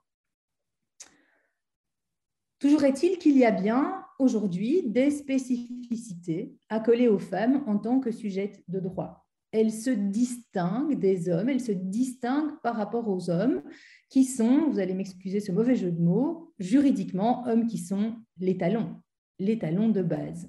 [2.60, 8.12] Toujours est-il qu'il y a bien aujourd'hui des spécificités accolées aux femmes en tant que
[8.12, 9.26] sujettes de droit.
[9.52, 13.64] Elles se distinguent des hommes, elles se distinguent par rapport aux hommes
[14.10, 18.58] qui sont, vous allez m'excuser ce mauvais jeu de mots, juridiquement, hommes qui sont les
[18.58, 18.96] talons,
[19.40, 20.48] les talons de base.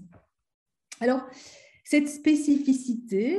[1.00, 1.26] Alors,
[1.84, 3.38] cette spécificité,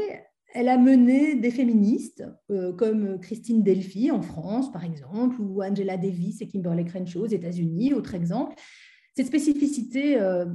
[0.54, 5.98] elle a mené des féministes euh, comme Christine Delphi en France, par exemple, ou Angela
[5.98, 8.56] Davis et Kimberly Crenshaw aux États-Unis, autre exemple.
[9.16, 10.46] Cette spécificité euh,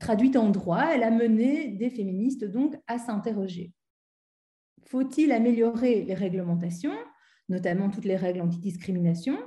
[0.00, 3.72] traduite en droit, elle a mené des féministes donc à s'interroger.
[4.86, 6.96] Faut-il améliorer les réglementations,
[7.48, 9.38] notamment toutes les règles antidiscrimination?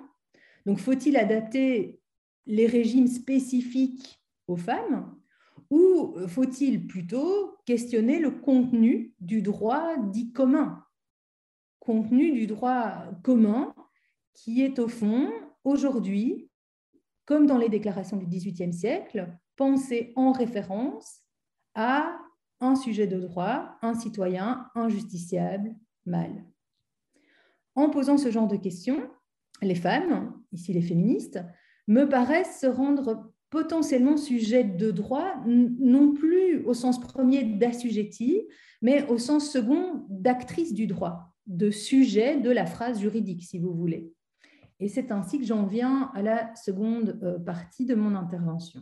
[0.65, 1.99] Donc, faut-il adapter
[2.45, 5.13] les régimes spécifiques aux femmes?
[5.69, 10.83] Ou faut-il plutôt questionner le contenu du droit dit commun
[11.79, 13.73] Contenu du droit commun
[14.33, 15.31] qui est au fond,
[15.63, 16.49] aujourd'hui,
[17.25, 21.21] comme dans les déclarations du XVIIIe siècle, pensé en référence
[21.75, 22.17] à
[22.59, 26.45] un sujet de droit, un citoyen, un justiciable, mal.
[27.75, 29.09] En posant ce genre de questions,
[29.61, 31.39] les femmes, ici les féministes,
[31.87, 38.41] me paraissent se rendre potentiellement sujet de droit, non plus au sens premier d'assujetti,
[38.81, 43.71] mais au sens second d'actrice du droit, de sujet de la phrase juridique, si vous
[43.71, 44.11] voulez.
[44.79, 48.81] Et c'est ainsi que j'en viens à la seconde euh, partie de mon intervention.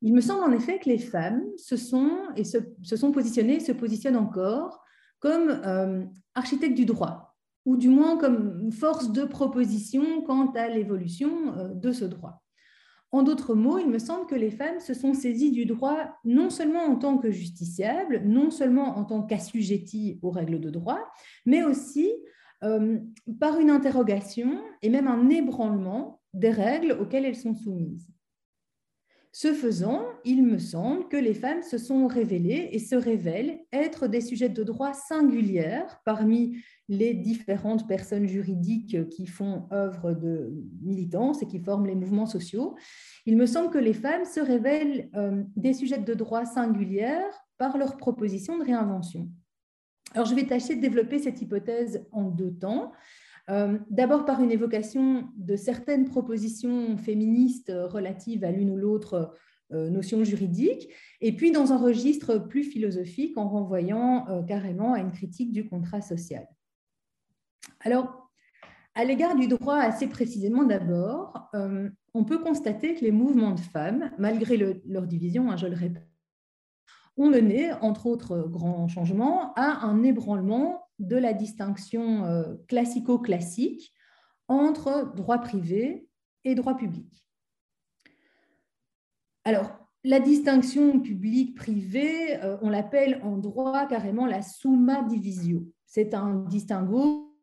[0.00, 2.58] Il me semble en effet que les femmes se sont, et se,
[2.94, 4.84] sont positionnées, se positionnent encore
[5.18, 6.04] comme euh,
[6.36, 7.34] architectes du droit,
[7.64, 12.43] ou du moins comme force de proposition quant à l'évolution euh, de ce droit.
[13.14, 16.50] En d'autres mots, il me semble que les femmes se sont saisies du droit non
[16.50, 20.98] seulement en tant que justiciables, non seulement en tant qu'assujetties aux règles de droit,
[21.46, 22.10] mais aussi
[22.64, 22.98] euh,
[23.38, 28.10] par une interrogation et même un ébranlement des règles auxquelles elles sont soumises.
[29.30, 34.08] Ce faisant, il me semble que les femmes se sont révélées et se révèlent être
[34.08, 36.56] des sujets de droit singulières parmi
[36.88, 42.76] les différentes personnes juridiques qui font œuvre de militance et qui forment les mouvements sociaux.
[43.24, 47.78] Il me semble que les femmes se révèlent euh, des sujets de droit singulières par
[47.78, 49.30] leur proposition de réinvention.
[50.12, 52.92] Alors, je vais tâcher de développer cette hypothèse en deux temps.
[53.50, 59.34] Euh, d'abord par une évocation de certaines propositions féministes relatives à l'une ou l'autre
[59.72, 60.88] euh, notion juridique,
[61.22, 66.02] et puis dans un registre plus philosophique en renvoyant carrément à une critique du contrat
[66.02, 66.46] social.
[67.84, 68.30] Alors,
[68.94, 71.50] à l'égard du droit assez précisément d'abord,
[72.14, 76.08] on peut constater que les mouvements de femmes, malgré leur division, hein, je le répète,
[77.16, 83.92] ont mené, entre autres grands changements, à un ébranlement de la distinction euh, classico-classique
[84.48, 86.08] entre droit privé
[86.44, 87.26] et droit public.
[89.44, 89.70] Alors,
[90.02, 95.66] la distinction public-privé, euh, on l'appelle en droit carrément la summa divisio.
[95.86, 97.33] C'est un distinguo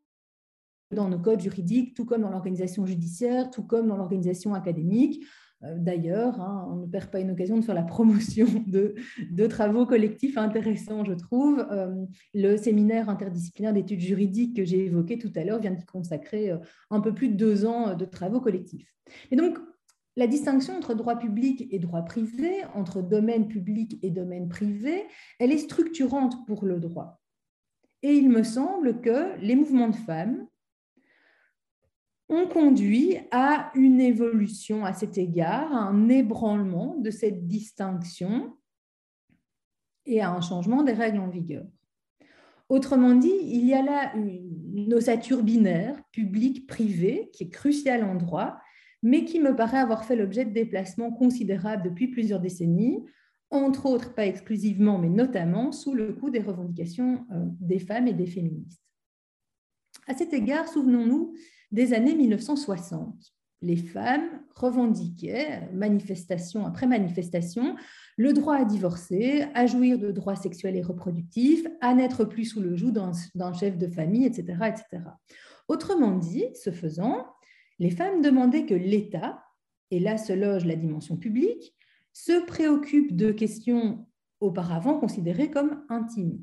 [0.91, 5.23] dans nos codes juridiques, tout comme dans l'organisation judiciaire, tout comme dans l'organisation académique.
[5.63, 9.85] Euh, d'ailleurs, hein, on ne perd pas une occasion de faire la promotion de, travaux
[9.85, 11.65] collectifs intéressants, je trouve.
[11.71, 16.51] Euh, le séminaire interdisciplinaire d'études juridiques que j'ai évoqué tout à l'heure vient de consacrer
[16.51, 16.57] euh,
[16.89, 18.91] un peu plus de deux ans de travaux collectifs.
[19.29, 19.57] Et donc,
[20.17, 25.05] la distinction entre droit public et droit privé, entre domaine public et domaine privé,
[25.39, 27.21] elle est structurante pour le droit.
[28.03, 30.47] Et il me semble que les mouvements de femmes,
[32.31, 38.57] ont conduit à une évolution à cet égard, à un ébranlement de cette distinction
[40.05, 41.65] et à un changement des règles en vigueur.
[42.69, 48.57] Autrement dit, il y a là une ossature binaire, public-privé, qui est cruciale en droit,
[49.03, 53.03] mais qui me paraît avoir fait l'objet de déplacements considérables depuis plusieurs décennies,
[53.49, 58.13] entre autres, pas exclusivement, mais notamment sous le coup des revendications euh, des femmes et
[58.13, 58.81] des féministes.
[60.07, 61.33] À cet égard, souvenons-nous
[61.71, 63.33] des années 1960.
[63.63, 67.75] Les femmes revendiquaient, manifestation après manifestation,
[68.17, 72.59] le droit à divorcer, à jouir de droits sexuels et reproductifs, à n'être plus sous
[72.59, 75.03] le joug d'un chef de famille, etc., etc.
[75.67, 77.27] Autrement dit, ce faisant,
[77.77, 79.43] les femmes demandaient que l'État,
[79.91, 81.75] et là se loge la dimension publique,
[82.13, 84.07] se préoccupe de questions
[84.39, 86.39] auparavant considérées comme intimes.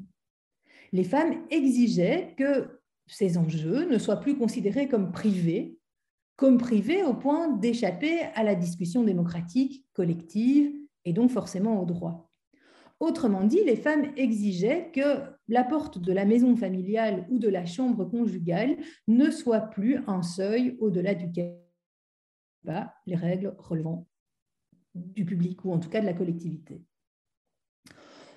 [0.92, 2.77] Les femmes exigeaient que
[3.08, 5.78] ces enjeux ne soient plus considérés comme privés,
[6.36, 10.72] comme privés au point d'échapper à la discussion démocratique, collective
[11.04, 12.30] et donc forcément au droit.
[13.00, 17.64] Autrement dit, les femmes exigeaient que la porte de la maison familiale ou de la
[17.64, 21.58] chambre conjugale ne soit plus un seuil au-delà duquel
[23.06, 24.06] les règles relevant
[24.94, 26.82] du public ou en tout cas de la collectivité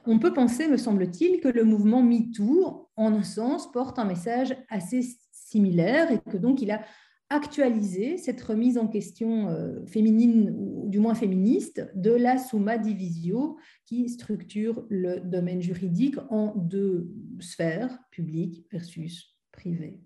[0.05, 4.55] on peut penser, me semble-t-il, que le mouvement MeToo, en un sens, porte un message
[4.69, 6.81] assez similaire et que donc il a
[7.29, 13.57] actualisé cette remise en question euh, féminine ou du moins féministe de la summa divisio
[13.85, 20.01] qui structure le domaine juridique en deux sphères, publiques versus privées.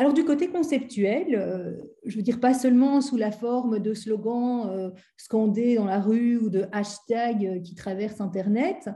[0.00, 1.72] Alors du côté conceptuel, euh,
[2.04, 6.38] je veux dire pas seulement sous la forme de slogans euh, scandés dans la rue
[6.38, 8.88] ou de hashtags euh, qui traversent Internet,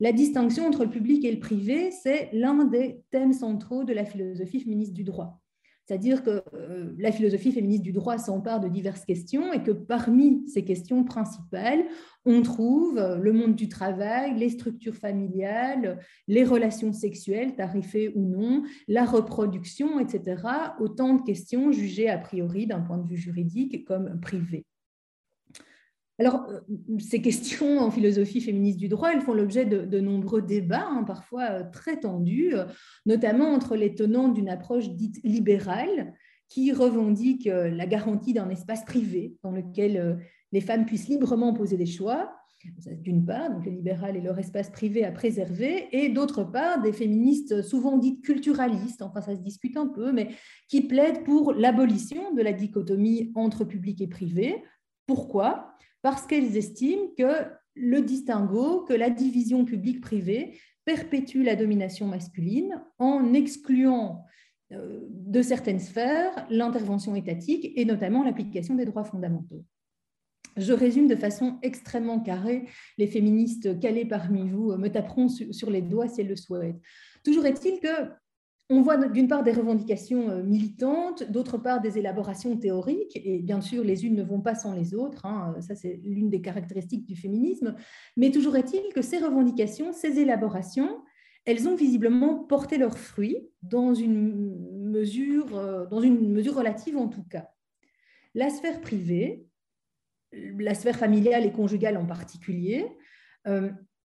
[0.00, 4.04] la distinction entre le public et le privé, c'est l'un des thèmes centraux de la
[4.04, 5.40] philosophie féministe du droit.
[5.88, 10.46] C'est-à-dire que euh, la philosophie féministe du droit s'empare de diverses questions et que parmi
[10.46, 11.82] ces questions principales,
[12.26, 18.20] on trouve euh, le monde du travail, les structures familiales, les relations sexuelles, tarifées ou
[18.20, 20.42] non, la reproduction, etc.
[20.78, 24.66] Autant de questions jugées a priori d'un point de vue juridique comme privées.
[26.18, 26.60] Alors, euh,
[26.98, 31.44] ces questions en philosophie féministe du droit, elles font l'objet de, nombreux débats, hein, parfois
[31.50, 32.64] euh, très tendus, euh,
[33.06, 36.14] notamment entre les tenants d'une approche dite libérale,
[36.48, 40.18] qui revendique la garantie d'un espace privé dans lequel
[40.50, 42.32] les femmes puissent librement poser des choix,
[43.02, 46.94] d'une part, donc les libérales et leur espace privé à préserver, et d'autre part, des
[46.94, 50.30] féministes souvent dites culturalistes, enfin ça se discute un peu, mais
[50.68, 54.64] qui plaident pour l'abolition de la dichotomie entre public et privé.
[55.06, 55.74] Pourquoi?
[56.02, 63.34] Parce qu'elles estiment que le distinguo, que la division publique-privée perpétue la domination masculine en
[63.34, 64.24] excluant
[64.72, 69.64] euh, de certaines sphères l'intervention étatique et notamment l'application des droits fondamentaux.
[70.56, 72.66] Je résume de façon extrêmement carrée.
[72.96, 76.80] Les féministes calées parmi vous me taperont sur les doigts si elles le souhaitent.
[77.24, 78.10] Toujours est-il que
[78.70, 83.60] on voit d'une part des revendications euh, militantes, d'autre part des élaborations théoriques, et bien
[83.60, 87.06] sûr les unes ne vont pas sans les autres, hein, ça c'est l'une des caractéristiques
[87.06, 87.74] du féminisme,
[88.16, 91.02] mais toujours est-il que ces revendications, ces élaborations,
[91.46, 94.54] elles ont visiblement porté leurs fruits dans une
[94.90, 97.48] mesure, euh, dans une mesure relative en tout cas.
[98.34, 99.46] La sphère privée,
[100.32, 102.86] la sphère familiale et conjugale en particulier,
[103.46, 103.70] euh,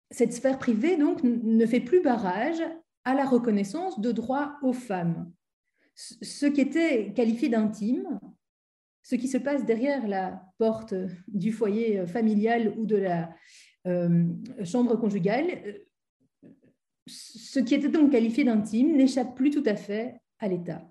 [0.10, 2.64] cette sphère privée donc ne fait plus barrage
[3.06, 5.32] à la reconnaissance de droits aux femmes.
[5.96, 8.20] Ce qui était qualifié d'intime,
[9.04, 10.94] ce qui se passe derrière la porte
[11.28, 13.34] du foyer familial ou de la
[13.88, 14.26] euh,
[14.64, 15.82] chambre conjugale,
[17.08, 20.82] ce qui était donc qualifié d'intime n'échappe plus tout à fait à l'État.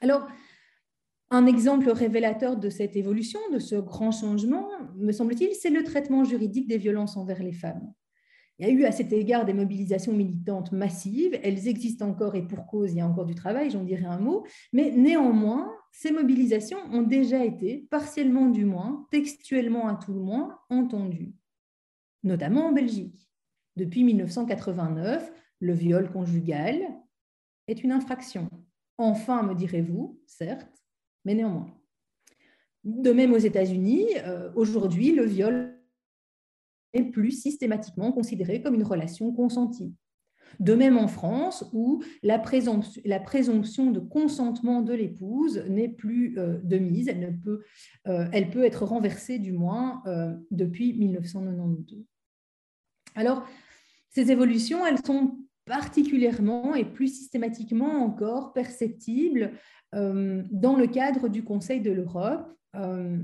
[0.00, 0.28] Alors,
[1.30, 6.24] un exemple révélateur de cette évolution, de ce grand changement, me semble-t-il, c'est le traitement
[6.24, 7.92] juridique des violences envers les femmes.
[8.58, 12.46] Il y a eu à cet égard des mobilisations militantes massives, elles existent encore et
[12.46, 16.12] pour cause, il y a encore du travail, j'en dirai un mot, mais néanmoins, ces
[16.12, 21.34] mobilisations ont déjà été, partiellement du moins, textuellement à tout le moins, entendues,
[22.22, 23.28] notamment en Belgique.
[23.76, 26.80] Depuis 1989, le viol conjugal
[27.66, 28.48] est une infraction.
[28.98, 30.84] Enfin, me direz-vous, certes,
[31.24, 31.66] mais néanmoins.
[32.84, 35.74] De même aux États-Unis, euh, aujourd'hui, le viol
[37.02, 39.94] plus systématiquement considéré comme une relation consentie.
[40.60, 46.78] De même en France, où la présomption, de consentement de l'épouse n'est plus euh, de
[46.78, 47.62] mise, elle, ne peut,
[48.06, 50.02] euh, être renversée du moins
[50.50, 52.04] depuis 1992.
[53.16, 53.44] Alors,
[54.10, 59.52] ces évolutions, elles sont particulièrement et plus systématiquement encore perceptibles
[59.94, 63.18] euh, dans le cadre du Conseil de l'Europe, euh,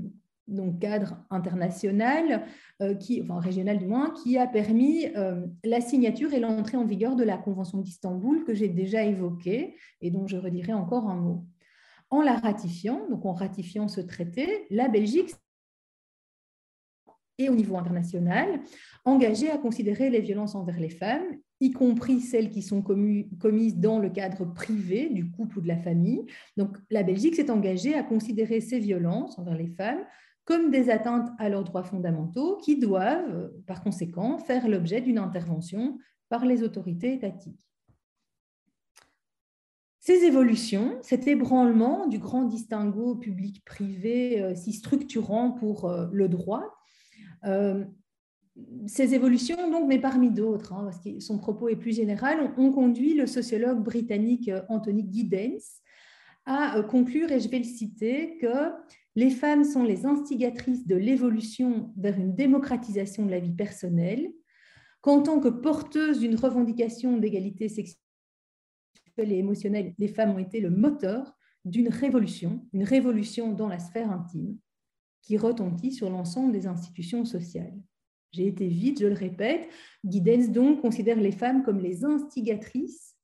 [0.47, 2.45] donc cadre international,
[2.81, 5.07] euh, qui, enfin régional du moins, qui a permis
[5.63, 10.11] la signature et l'entrée en vigueur de la Convention d'Istanbul que j'ai déjà évoquée et
[10.11, 11.45] dont je redirai encore un mot.
[12.09, 15.33] En la ratifiant, donc en ratifiant ce traité, la Belgique
[17.37, 18.59] et au niveau international,
[19.05, 23.99] engagée à considérer les violences envers les femmes y compris celles qui sont commises dans
[23.99, 26.25] le cadre privé du couple ou de la famille.
[26.57, 30.03] Donc la Belgique s'est engagée à considérer ces violences envers les femmes
[30.51, 35.97] comme des atteintes à leurs droits fondamentaux qui doivent, par conséquent, faire l'objet d'une intervention
[36.27, 37.71] par les autorités étatiques.
[40.01, 46.65] Ces évolutions, cet ébranlement du grand distinguo public-privé euh, si structurant pour euh, le droit,
[47.45, 47.85] euh,
[48.87, 52.73] ces évolutions, donc, mais parmi d'autres, hein, parce que son propos est plus général, ont,
[52.73, 55.79] conduit le sociologue britannique Anthony Giddens
[56.45, 58.73] à conclure, et je vais le citer, que
[59.15, 64.31] les femmes sont les instigatrices de l'évolution vers une démocratisation de la vie personnelle,
[65.01, 67.97] qu'en tant que porteuses d'une revendication d'égalité sexuelle
[69.17, 71.35] et émotionnelle, les femmes ont été le moteur
[71.65, 74.57] d'une révolution, une révolution dans la sphère intime,
[75.21, 77.77] qui retentit sur l'ensemble des institutions sociales.
[78.31, 79.67] J'ai été vite, je le répète.
[80.03, 83.15] Giddens donc considère les femmes comme les instigatrices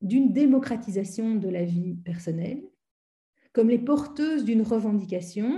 [0.00, 2.62] d'une démocratisation de la vie personnelle,
[3.60, 5.52] comme les porteuses d'une revendication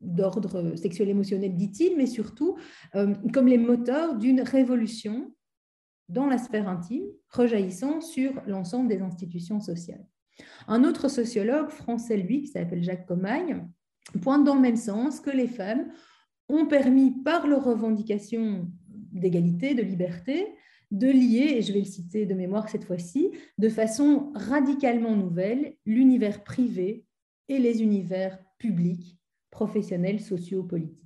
[0.00, 2.58] d'ordre sexuel émotionnel, dit-il, mais surtout
[2.96, 5.32] euh, comme les moteurs d'une révolution
[6.08, 10.04] dans la sphère intime, rejaillissant sur l'ensemble des institutions sociales.
[10.66, 13.68] Un autre sociologue français, lui, qui s'appelle Jacques Comagne,
[14.20, 15.92] pointe dans le même sens que les femmes
[16.48, 20.48] ont permis, par leurs revendications d'égalité, de liberté,
[20.90, 25.76] de lier, et je vais le citer de mémoire cette fois-ci, de façon radicalement nouvelle,
[25.84, 27.04] l'univers privé
[27.48, 29.18] et les univers publics,
[29.50, 31.04] professionnels, sociaux, politiques.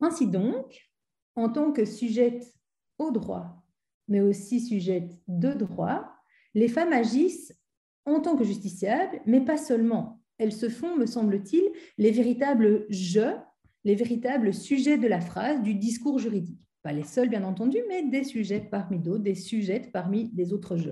[0.00, 0.88] Ainsi donc,
[1.36, 2.54] en tant que sujette
[2.98, 3.64] au droit,
[4.08, 6.14] mais aussi sujette de droit,
[6.54, 7.58] les femmes agissent
[8.06, 11.62] en tant que justiciables, mais pas seulement elles se font, me semble-t-il,
[11.98, 13.36] les véritables je,
[13.84, 16.63] les véritables sujets de la phrase, du discours juridique.
[16.84, 20.76] Pas les seuls, bien entendu, mais des sujets parmi d'autres, des sujets parmi les autres
[20.76, 20.90] je.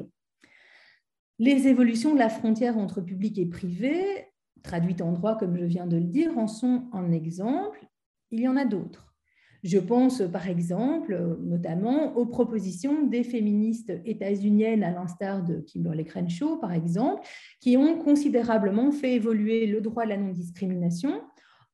[1.39, 4.27] Les évolutions de la frontière entre public et privé,
[4.63, 7.87] traduites en droit, comme je viens de le dire, en sont un exemple.
[8.31, 9.15] Il y en a d'autres.
[9.63, 16.57] Je pense par exemple notamment aux propositions des féministes états-uniennes à l'instar de Kimberly Crenshaw
[16.57, 17.23] par exemple,
[17.61, 21.21] qui ont considérablement fait évoluer le droit à la non-discrimination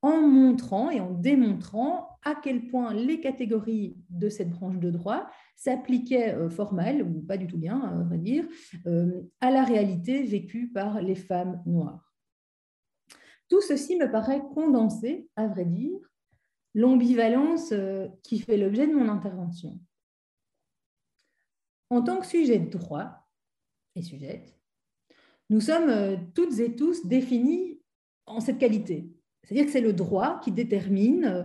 [0.03, 5.29] en montrant et en démontrant à quel point les catégories de cette branche de droit
[5.57, 8.47] s'appliquaient euh, formelles, ou pas du tout bien, à vrai dire,
[8.87, 12.15] euh, à la réalité vécue par les femmes noires.
[13.49, 15.99] Tout ceci me paraît condenser, à vrai dire,
[16.75, 19.81] l'ambivalence euh, qui fait l'objet de mon intervention.
[21.91, 23.27] En tant que sujet de droit
[23.97, 24.55] et sujette,
[25.51, 27.81] nous sommes toutes et tous définis
[28.27, 31.45] en cette qualité, c'est-à-dire que c'est le droit qui détermine euh,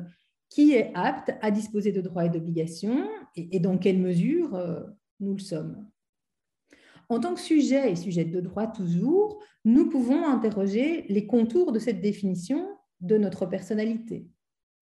[0.50, 4.82] qui est apte à disposer de droits et d'obligations et, dans quelle mesure euh,
[5.20, 5.90] nous le sommes.
[7.10, 11.80] En tant que sujet et sujet de droit toujours, nous pouvons interroger les contours de
[11.80, 12.68] cette définition
[13.02, 14.28] de notre personnalité.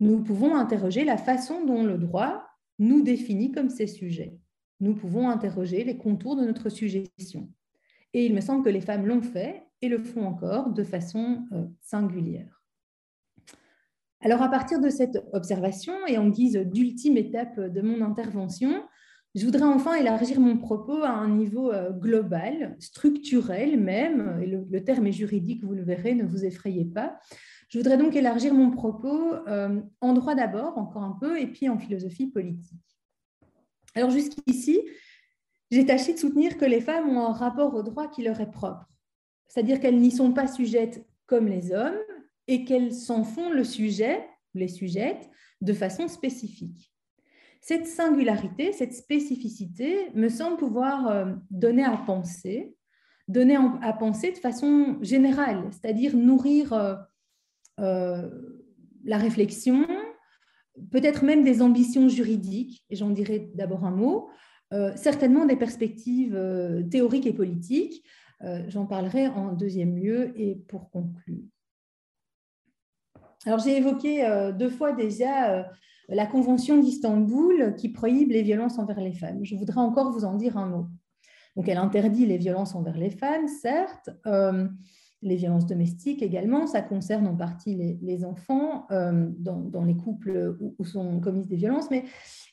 [0.01, 2.43] Nous pouvons interroger la façon dont le droit
[2.77, 4.37] nous définit comme ces sujets.
[4.81, 7.49] Nous pouvons interroger les contours de notre suggestion.
[8.13, 11.45] Et il me semble que les femmes l'ont fait et le font encore de façon
[11.53, 12.60] euh, singulière.
[14.23, 18.83] Alors, à partir de cette observation et en guise d'ultime étape de mon intervention,
[19.33, 24.83] je voudrais enfin élargir mon propos à un niveau euh, global, structurel même, et le,
[24.83, 27.17] terme est juridique, vous le verrez, ne vous effrayez pas.
[27.69, 31.69] Je voudrais donc élargir mon propos euh, en droit d'abord, encore un peu, et puis
[31.69, 32.99] en philosophie politique.
[33.95, 34.81] Alors jusqu'ici,
[35.71, 38.51] j'ai tâché de soutenir que les femmes ont un rapport au droit qui leur est
[38.51, 38.85] propre,
[39.47, 41.97] c'est-à-dire qu'elles n'y sont pas sujettes comme les hommes,
[42.51, 45.29] et qu'elles s'en font le sujet, les sujettes,
[45.61, 46.91] de façon spécifique.
[47.61, 52.75] Cette singularité, cette spécificité me semble pouvoir euh, donner à penser,
[53.29, 56.95] donner à penser de façon générale, c'est-à-dire nourrir euh,
[57.79, 58.29] euh,
[59.05, 59.87] la réflexion,
[60.91, 64.29] peut-être même des ambitions juridiques, et j'en dirai d'abord un mot,
[64.95, 66.37] certainement des perspectives
[66.89, 68.05] théoriques et politiques.
[68.69, 71.43] j'en parlerai en deuxième lieu et pour conclure.
[73.45, 75.63] Alors, j'ai évoqué euh, deux fois déjà euh,
[76.09, 79.43] la Convention d'Istanbul qui prohibe les violences envers les femmes.
[79.43, 80.85] Je voudrais encore vous en dire un mot.
[81.55, 84.67] Donc, elle interdit les violences envers les femmes, certes, euh,
[85.23, 86.67] les violences domestiques également.
[86.67, 91.91] Ça concerne en partie les, enfants dans, les couples où, sont commises des violences.
[91.91, 92.05] Mais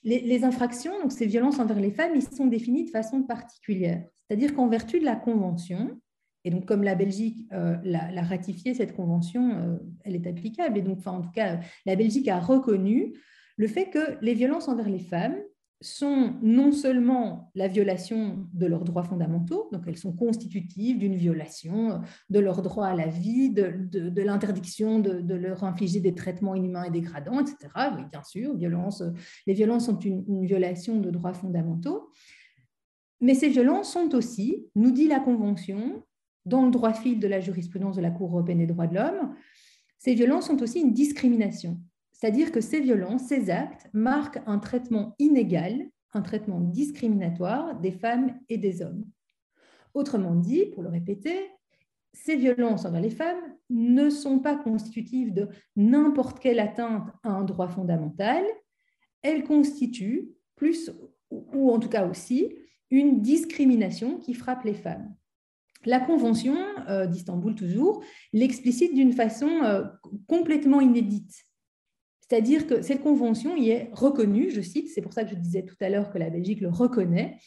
[0.04, 4.04] les, les, infractions, donc ces violences envers les femmes, ils sont définis de façon particulière.
[4.26, 5.98] C'est-à-dire qu'en vertu de la Convention,
[6.44, 10.78] et donc, comme la Belgique euh, l'a ratifié, cette convention, euh, elle est applicable.
[10.78, 13.14] Et donc, en tout cas, la Belgique a reconnu
[13.56, 15.36] le fait que les violences envers les femmes
[15.80, 22.00] sont non seulement la violation de leurs droits fondamentaux, donc elles sont constitutives d'une violation
[22.30, 26.90] de leurs droits à la vie, de, l'interdiction de, leur infliger des traitements inhumains et
[26.90, 27.68] dégradants, etc.
[27.96, 32.10] Oui, bien sûr, les violences sont une violation de droits fondamentaux.
[33.20, 36.04] Mais ces violences sont aussi, nous dit la Convention,
[36.48, 39.34] dans le droit fil de la jurisprudence de la Cour européenne des droits de l'homme,
[39.98, 41.80] ces violences sont aussi une discrimination.
[42.12, 48.38] C'est-à-dire que ces violences, ces actes marquent un traitement inégal, un traitement discriminatoire des femmes
[48.48, 49.04] et des hommes.
[49.94, 51.36] Autrement dit, pour le répéter,
[52.12, 53.40] ces violences envers les femmes
[53.70, 58.44] ne sont pas constitutives de n'importe quelle atteinte à un droit fondamental,
[59.22, 60.90] elles constituent plus,
[61.30, 62.54] ou en tout cas aussi,
[62.90, 65.14] une discrimination qui frappe les femmes.
[65.84, 66.56] La Convention
[66.88, 68.02] euh, d'Istanbul, toujours,
[68.32, 69.84] l'explicite d'une façon euh,
[70.26, 71.44] complètement inédite.
[72.20, 75.64] C'est-à-dire que cette convention y est reconnue, je cite, c'est pour ça que je disais
[75.64, 77.38] tout à l'heure que la Belgique le reconnaît,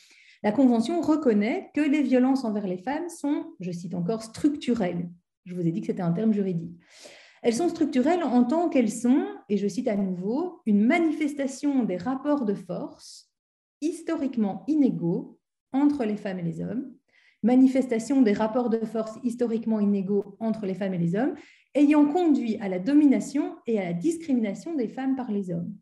[0.44, 5.12] la Convention reconnaît que les violences envers les femmes sont, je cite encore, structurelles.
[5.46, 6.80] Je vous ai dit que c'était un terme juridique.
[7.44, 11.98] Elles sont structurelles en tant qu'elles sont, et je cite à nouveau, une manifestation des
[11.98, 13.32] rapports de force
[13.82, 15.40] historiquement inégaux
[15.74, 16.92] entre les femmes et les hommes,
[17.44, 21.36] manifestation des rapports de force historiquement inégaux entre les femmes et les hommes,
[21.74, 25.76] ayant conduit à la domination et à la discrimination des femmes par les hommes.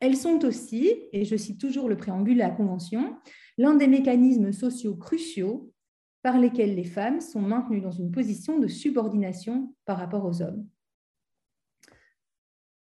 [0.00, 3.16] Elles sont aussi, et je cite toujours le préambule de la Convention,
[3.56, 5.72] l'un des mécanismes sociaux cruciaux
[6.22, 10.68] par lesquels les femmes sont maintenues dans une position de subordination par rapport aux hommes.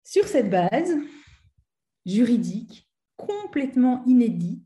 [0.04, 0.96] Sur cette base
[2.04, 4.64] juridique complètement inédite,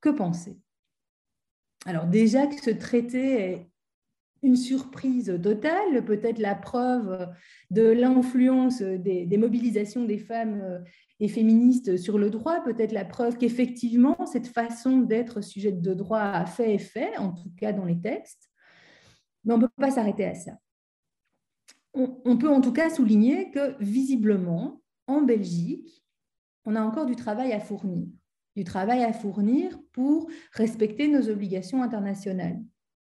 [0.00, 0.61] que penser?
[1.86, 3.68] Alors déjà que ce traité est
[4.42, 7.28] une surprise totale, peut-être la preuve
[7.70, 10.78] de l'influence des, mobilisations des femmes euh,
[11.20, 16.20] et féministes sur le droit, peut-être la preuve qu'effectivement cette façon d'être sujet de droit
[16.20, 18.50] a fait effet, en tout cas dans les textes.
[19.44, 20.52] Mais on ne peut pas s'arrêter à ça.
[21.94, 26.04] on peut en tout cas souligner que visiblement, en Belgique,
[26.64, 28.08] on a encore du travail à fournir
[28.56, 32.60] du travail à fournir pour respecter nos obligations internationales,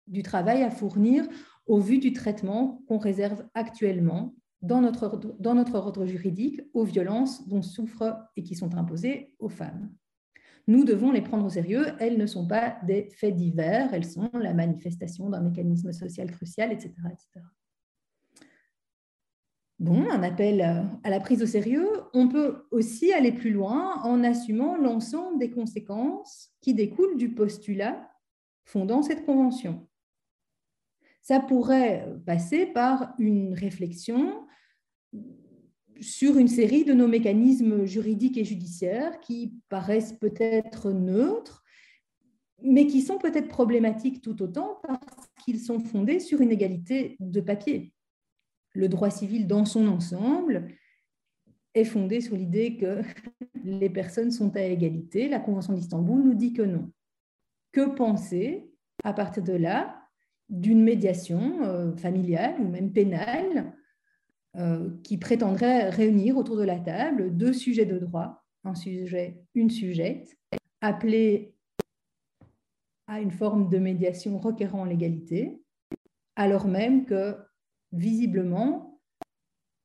[0.07, 1.27] du travail à fournir
[1.67, 8.17] au vu du traitement qu'on réserve actuellement dans notre, ordre juridique aux violences dont souffrent
[8.37, 9.91] et qui sont imposées aux femmes.
[10.67, 11.87] Nous devons les prendre au sérieux.
[11.99, 16.73] Elles ne sont pas des faits divers, elles sont la manifestation d'un mécanisme social crucial,
[16.73, 16.93] etc.
[19.79, 20.61] Bon, un appel
[21.05, 21.89] à la prise au sérieux.
[22.13, 28.11] On peut aussi aller plus loin en assumant l'ensemble des conséquences qui découlent du postulat
[28.65, 29.89] fondant cette convention.
[31.23, 34.47] Ça pourrait passer par une réflexion
[36.01, 41.63] sur une série de nos mécanismes juridiques et judiciaires qui paraissent peut-être neutres,
[42.63, 47.41] mais qui sont peut-être problématiques tout autant parce qu'ils sont fondés sur une égalité de
[47.41, 47.93] papier.
[48.73, 50.69] Le droit civil dans son ensemble
[51.75, 53.03] est fondé sur l'idée que
[53.65, 55.29] les personnes sont à égalité.
[55.29, 56.91] La Convention d'Istanbul nous dit que non.
[57.73, 58.71] Que penser
[59.05, 60.03] à partir de là
[60.49, 63.75] d'une médiation euh, familiale ou même pénale
[64.57, 69.71] euh, qui prétendrait réunir autour de la table deux sujets de droit, un sujet, une
[69.71, 70.37] sujette,
[70.81, 71.55] appelés
[73.07, 75.61] à une forme de médiation requérant l'égalité,
[76.35, 77.37] alors même que
[77.93, 79.01] visiblement,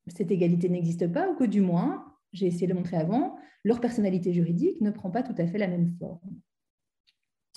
[0.08, 3.80] cette égalité n'existe pas, ou que du moins, j'ai essayé de le montrer avant, leur
[3.80, 6.20] personnalité juridique ne prend pas tout à fait la même forme.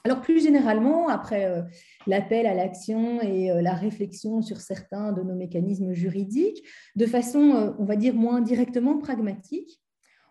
[0.05, 1.63] Alors plus généralement, après euh,
[2.07, 6.63] l'appel à l'action et euh, la réflexion sur certains de nos mécanismes juridiques,
[6.95, 9.83] de façon, euh, on va dire, moins directement pragmatique,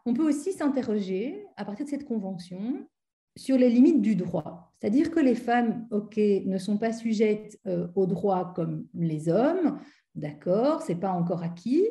[0.05, 2.87] on peut aussi s'interroger, à partir de cette convention,
[3.35, 4.73] sur les limites du droit.
[4.79, 7.59] C'est-à-dire que les femmes, OK, ne sont pas sujettes
[7.95, 9.79] au droit comme les hommes,
[10.13, 11.87] d'accord, c'est pas encore acquis.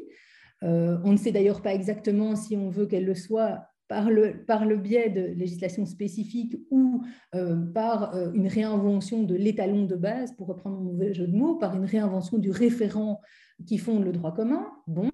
[0.63, 4.65] on ne sait d'ailleurs pas exactement si on veut qu'elles le soient par le, par
[4.65, 7.03] le biais de législation spécifique ou
[7.35, 11.37] euh, par euh, une réinvention de l'étalon de base, pour reprendre mon mauvais jeu de
[11.37, 13.21] mots, par une réinvention du référent
[13.67, 14.67] qui fonde le droit commun.
[14.87, 15.11] Bon.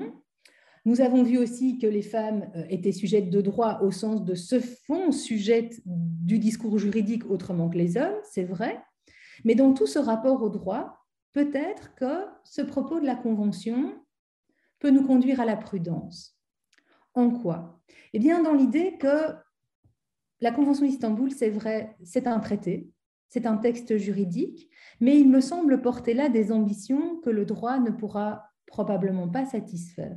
[0.85, 4.35] Nous avons vu aussi que les femmes euh, étaient sujettes de droit au sens de
[4.35, 8.83] se font sujettes du discours juridique autrement que les hommes, c'est vrai.
[9.45, 10.97] Mais dans tout ce rapport au droit,
[11.33, 13.95] peut-être que ce propos de la Convention
[14.79, 16.39] peut nous conduire à la prudence.
[17.15, 17.81] En quoi?
[18.13, 19.35] Eh bien, dans l'idée que
[20.41, 22.91] la Convention d'Istanbul, c'est vrai, c'est un traité,
[23.29, 24.71] c'est un texte juridique,
[25.01, 29.45] mais il me semble porter là des ambitions que le droit ne pourra probablement pas
[29.45, 30.17] satisfaire.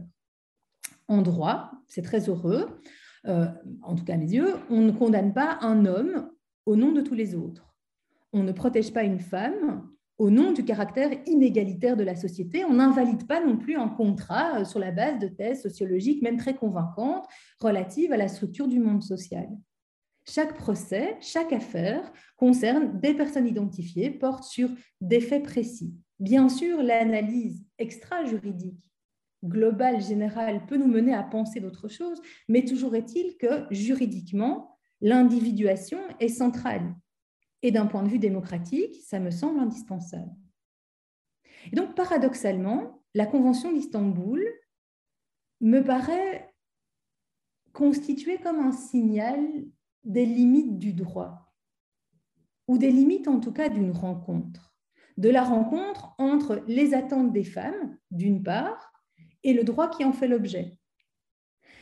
[1.07, 2.67] En droit, c'est très heureux,
[3.27, 3.45] euh,
[3.81, 6.29] en tout cas à mes yeux, on ne condamne pas un homme
[6.65, 7.75] au nom de tous les autres.
[8.31, 9.87] On ne protège pas une femme
[10.17, 14.59] au nom du caractère inégalitaire de la société, on n'invalide pas non plus un contrat
[14.59, 17.25] euh, sur la base de thèses sociologiques, même très convaincantes,
[17.59, 19.49] relatives à la structure du monde social.
[20.25, 24.69] Chaque procès, chaque affaire concerne des personnes identifiées, porte sur
[25.01, 25.93] des faits précis.
[26.19, 28.79] Bien sûr, l'analyse extra-juridique,
[29.43, 35.99] globale, générale, peut nous mener à penser d'autres choses, mais toujours est-il que juridiquement, l'individuation
[36.19, 36.95] est centrale.
[37.61, 40.31] Et d'un point de vue démocratique, ça me semble indispensable.
[41.71, 44.43] Et donc, paradoxalement, la Convention d'Istanbul
[45.61, 46.53] me paraît
[47.71, 49.39] constituer comme un signal
[50.03, 51.53] des limites du droit,
[52.67, 54.75] ou des limites en tout cas d'une rencontre,
[55.17, 58.92] de la rencontre entre les attentes des femmes, d'une part,
[59.43, 60.77] et le droit qui en fait l'objet.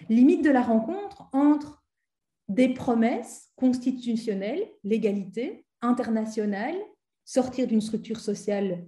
[0.09, 1.84] Limite de la rencontre entre
[2.47, 6.76] des promesses constitutionnelles, l'égalité, internationale,
[7.24, 8.88] sortir d'une structure sociale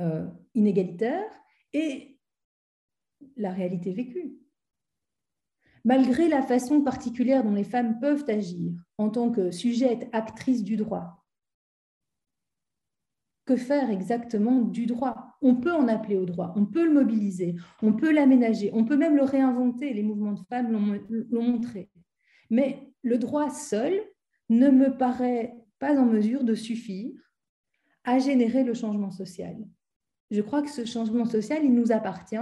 [0.00, 1.30] euh, inégalitaire
[1.72, 2.18] et
[3.36, 4.38] la réalité vécue.
[5.84, 10.76] Malgré la façon particulière dont les femmes peuvent agir en tant que sujettes actrices du
[10.76, 11.24] droit,
[13.44, 15.25] que faire exactement du droit?
[15.42, 18.96] On peut en appeler au droit, on peut le mobiliser, on peut l'aménager, on peut
[18.96, 20.72] même le réinventer, les mouvements de femmes
[21.30, 21.90] l'ont montré.
[22.50, 23.92] Mais le droit seul
[24.48, 27.12] ne me paraît pas en mesure de suffire
[28.04, 29.56] à générer le changement social.
[30.30, 32.36] Je crois que ce changement social, il nous appartient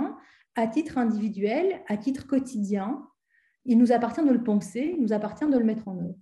[0.54, 3.06] à titre individuel, à titre quotidien.
[3.64, 6.18] Il nous appartient de le penser, il nous appartient de le mettre en œuvre.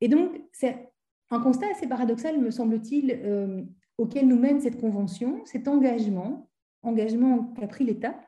[0.00, 0.90] Et donc, c'est
[1.30, 3.62] un constat assez paradoxal, me semble-t-il, euh,
[3.98, 6.48] auquel nous mène cette convention, cet engagement,
[6.82, 8.18] engagement qu'a pris l'État,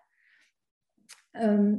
[1.37, 1.77] euh,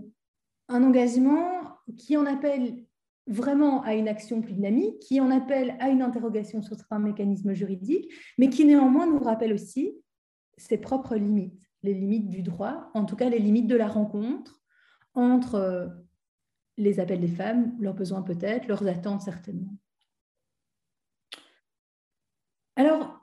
[0.70, 2.86] un engagement qui en appelle
[3.28, 7.54] vraiment à une action plus dynamique, qui en appelle à une interrogation sur certains mécanismes
[7.54, 9.94] juridiques, mais qui néanmoins nous rappelle aussi
[10.58, 14.62] ses propres limites, les limites du droit, en tout cas les limites de la rencontre
[15.14, 15.88] entre euh,
[16.78, 19.76] les appels des femmes, leurs besoins peut-être, leurs attentes certainement.
[22.76, 23.21] Alors,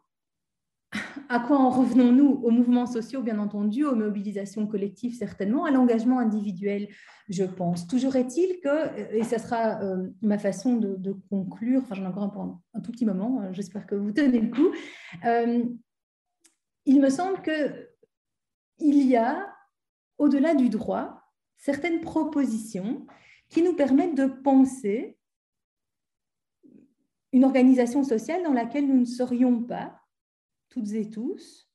[1.30, 2.40] À quoi en revenons-nous?
[2.42, 6.88] Aux mouvements sociaux, bien entendu, aux mobilisations collectives, certainement, à l'engagement individuel,
[7.28, 7.86] je pense.
[7.86, 12.58] Toujours est-il que, et ce sera euh, ma façon de, conclure, enfin j'en ai encore
[12.72, 14.70] un, tout petit moment, euh, j'espère que vous tenez le coup,
[15.26, 15.64] euh,
[16.86, 19.54] il me semble qu'il y a,
[20.16, 21.20] au-delà du droit,
[21.58, 23.06] certaines propositions
[23.50, 25.18] qui nous permettent de penser
[27.32, 30.00] une organisation sociale dans laquelle nous ne serions pas,
[30.70, 31.68] toutes et tous,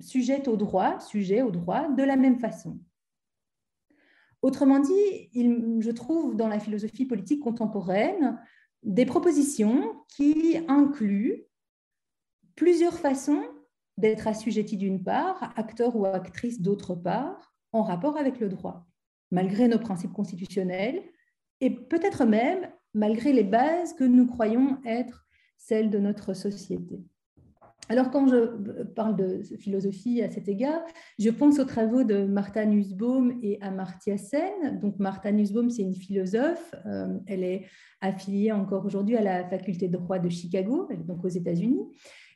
[0.00, 2.78] sujettes au droit, sujets au droit, de la même façon.
[4.42, 8.40] Autrement dit, je trouve dans la philosophie politique contemporaine
[8.82, 11.46] des propositions qui incluent
[12.56, 13.42] plusieurs façons
[13.96, 18.86] d'être assujetti d'une part, acteur ou actrice d'autre part, en rapport avec le droit,
[19.30, 21.02] malgré nos principes constitutionnels
[21.60, 25.26] et peut-être même malgré les bases que nous croyons être
[25.56, 27.04] celles de notre société.
[27.92, 30.80] Alors, quand je parle de philosophie à cet égard,
[31.18, 34.80] je pense aux travaux de Martha Nussbaum et Amartya Sen.
[34.80, 36.74] Donc, Martha Nussbaum, c'est une philosophe.
[36.86, 37.66] Euh, elle est
[38.00, 41.82] affiliée encore aujourd'hui à la faculté de droit de Chicago, donc aux États-Unis.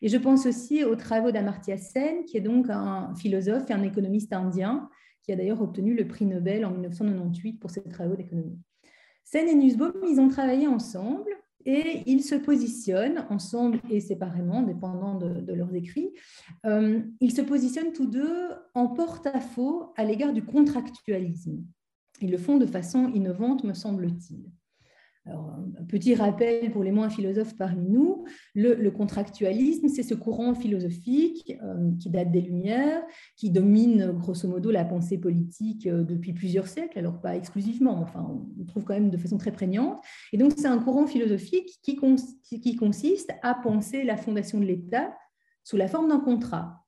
[0.03, 3.83] Et je pense aussi aux travaux d'Amartya Sen, qui est donc un philosophe et un
[3.83, 4.91] économiste indien,
[5.23, 8.59] qui a d'ailleurs obtenu le prix Nobel en 1998 pour ses travaux d'économie.
[9.25, 11.31] Sen et Nussbaum, ils ont travaillé ensemble
[11.67, 16.13] et ils se positionnent ensemble et séparément, dépendant de, leurs écrits,
[16.65, 21.65] euh, ils se positionnent tous deux en porte-à-faux à l'égard du contractualisme.
[22.23, 24.51] Ils le font de façon innovante, me semble-t-il
[25.27, 28.25] un petit rappel pour les moins philosophes parmi nous,
[28.55, 33.03] le, contractualisme, c'est ce courant philosophique euh, qui date des Lumières,
[33.37, 38.27] qui domine grosso modo la pensée politique euh, depuis plusieurs siècles, alors pas exclusivement, enfin
[38.61, 40.01] on trouve quand même de façon très prégnante.
[40.33, 41.99] Et donc c'est un courant philosophique qui,
[42.61, 45.13] qui consiste à penser la fondation de l'État
[45.65, 46.85] sous la forme d'un contrat.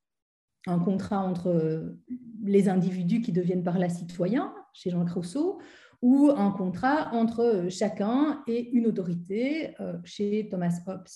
[0.66, 1.98] Un contrat entre euh,
[2.44, 5.58] les individus qui deviennent par là citoyens, chez Jean Rousseau,
[6.02, 11.08] ou un contrat entre euh, chacun et une autorité euh, chez Thomas Hobbes,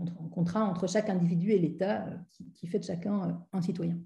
[0.00, 2.16] un contrat entre chaque individu et l'État euh,
[2.54, 3.98] qui, fait de chacun un citoyen.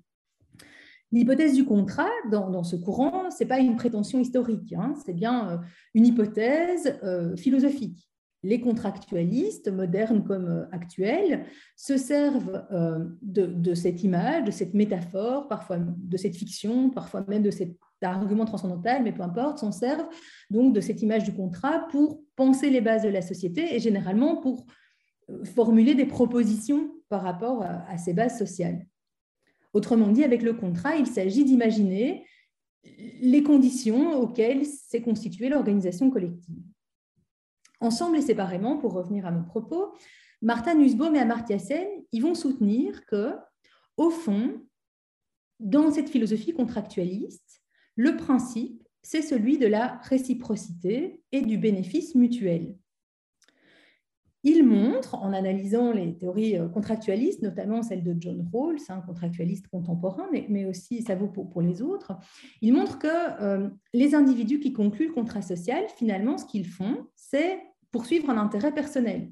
[1.11, 5.61] L'hypothèse du contrat dans, ce courant, ce n'est pas une prétention historique, hein, c'est bien
[5.93, 6.99] une hypothèse
[7.37, 8.11] philosophique.
[8.43, 11.45] Les contractualistes, modernes comme actuels,
[11.77, 12.67] se servent
[13.23, 17.77] de, de, cette image, de cette métaphore, parfois de cette fiction, parfois même de cette
[18.09, 20.09] argument transcendantal, mais peu importe, s'en servent
[20.51, 24.37] donc de cette image du contrat pour penser les bases de la société et généralement
[24.37, 24.67] pour
[25.31, 28.87] euh, formuler des propositions par rapport à, ces bases sociales.
[29.75, 32.25] Autrement dit, avec le contrat, il s'agit d'imaginer
[33.21, 36.63] les conditions auxquelles s'est constituée l'organisation collective.
[37.83, 39.93] Ensemble et séparément, pour revenir à mon propos,
[40.41, 43.35] Martha Nussbaum et Amartya Sen, ils vont soutenir que,
[43.97, 44.63] au fond,
[45.59, 47.61] dans cette philosophie contractualiste,
[47.97, 52.77] le principe, c'est celui de la réciprocité et du bénéfice mutuel.
[54.45, 59.67] Il montre, en analysant les théories euh, contractualistes, notamment celle de John Rawls, un contractualiste
[59.69, 62.13] contemporain, mais, aussi ça vaut pour, les autres,
[62.61, 67.07] il montre que euh, les individus qui concluent le contrat social, finalement, ce qu'ils font,
[67.15, 67.61] c'est
[67.93, 69.31] poursuivre un intérêt personnel.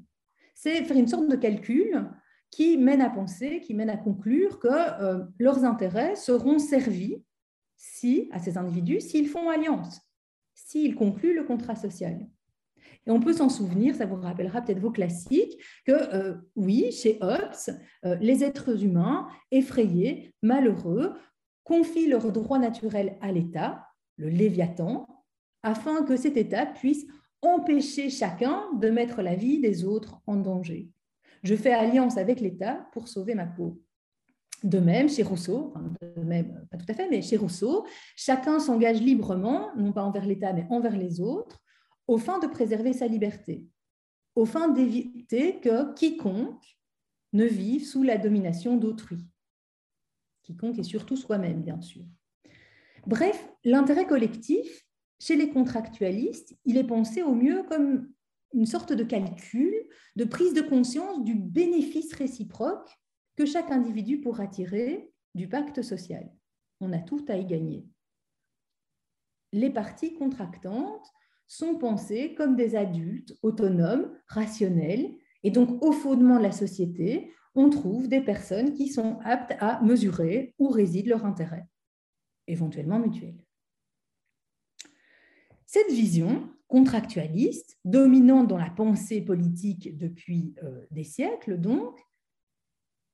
[0.53, 2.09] C'est faire une sorte de calcul
[2.51, 7.23] qui mène à penser, qui mène à conclure que euh, leurs intérêts seront servis
[7.77, 10.01] si, à ces individus s'ils font alliance,
[10.53, 12.27] s'ils concluent le contrat social.
[13.07, 17.17] Et on peut s'en souvenir, ça vous rappellera peut-être vos classiques, que euh, oui, chez
[17.21, 21.15] Hobbes, euh, les êtres humains, effrayés, malheureux,
[21.63, 23.87] confient leur droit naturel à l'État,
[24.17, 25.07] le Léviathan,
[25.63, 27.05] afin que cet État puisse
[27.41, 30.89] empêcher chacun de mettre la vie des autres en danger.
[31.43, 33.81] Je fais alliance avec l'État pour sauver ma peau.
[34.63, 37.85] De même, chez Rousseau, pas tout à fait, mais chez Rousseau,
[38.15, 41.59] chacun s'engage librement, non pas envers l'État, mais envers les autres,
[42.07, 43.65] au fin de préserver sa liberté,
[44.35, 46.77] au fin d'éviter que quiconque
[47.33, 49.25] ne vive sous la domination d'autrui.
[50.43, 52.03] Quiconque et surtout soi-même, bien sûr.
[53.07, 54.85] Bref, l'intérêt collectif,
[55.21, 58.11] chez les contractualistes, il est pensé au mieux comme
[58.55, 59.71] une sorte de calcul,
[60.15, 62.89] de prise de conscience du bénéfice réciproque
[63.35, 66.27] que chaque individu pourra tirer du pacte social.
[66.79, 67.85] On a tout à y gagner.
[69.53, 71.07] Les parties contractantes
[71.47, 75.13] sont pensées comme des adultes autonomes, rationnels,
[75.43, 79.83] et donc au fondement de la société, on trouve des personnes qui sont aptes à
[79.83, 81.67] mesurer où réside leur intérêt,
[82.47, 83.35] éventuellement mutuel.
[85.73, 91.97] Cette vision contractualiste, dominante dans la pensée politique depuis euh, des siècles, donc,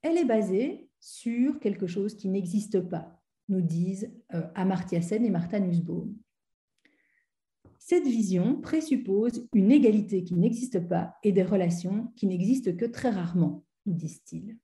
[0.01, 5.29] elle est basée sur quelque chose qui n'existe pas, nous disent euh, Amartya Sen et
[5.29, 6.17] Martha Nussbaum.
[7.77, 13.11] Cette vision présuppose une égalité qui n'existe pas et des relations qui n'existent que très
[13.11, 14.57] rarement, nous disent-ils.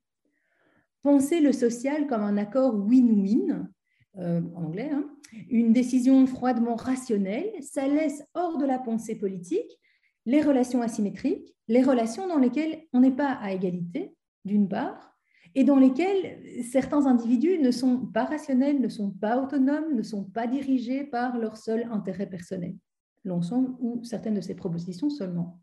[1.04, 3.72] Penser le social comme un accord win-win,
[4.18, 5.10] euh, anglais, hein,
[5.50, 9.80] une décision froidement rationnelle, ça laisse hors de la pensée politique
[10.26, 15.18] les relations asymétriques, les relations dans lesquelles on n'est pas à égalité, d'une part,
[15.56, 20.24] et dans lesquelles certains individus ne sont pas rationnels, ne sont pas autonomes, ne sont
[20.24, 22.76] pas dirigés par leur seul intérêt personnel
[23.24, 25.60] l'ensemble ou certaines de ces propositions seulement.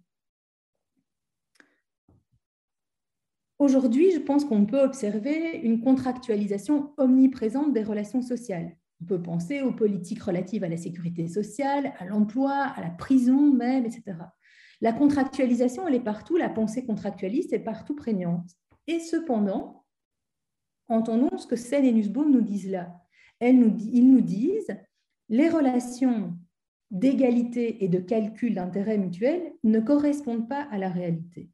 [3.61, 8.75] Aujourd'hui, je pense qu'on peut observer une contractualisation omniprésente des relations sociales.
[9.03, 13.53] On peut penser aux politiques relatives à la sécurité sociale, à l'emploi, à la prison
[13.53, 14.17] même, etc.
[14.81, 18.49] La contractualisation, elle est partout, la pensée contractualiste est partout prégnante.
[18.87, 19.85] Et cependant,
[20.89, 22.95] entendons ce que Sen et Nussbaum nous disent là.
[23.43, 24.75] ils nous disent
[25.29, 26.33] les relations
[26.91, 31.51] d'égalité et de calcul d'intérêt mutuel ne correspondent pas à la réalité.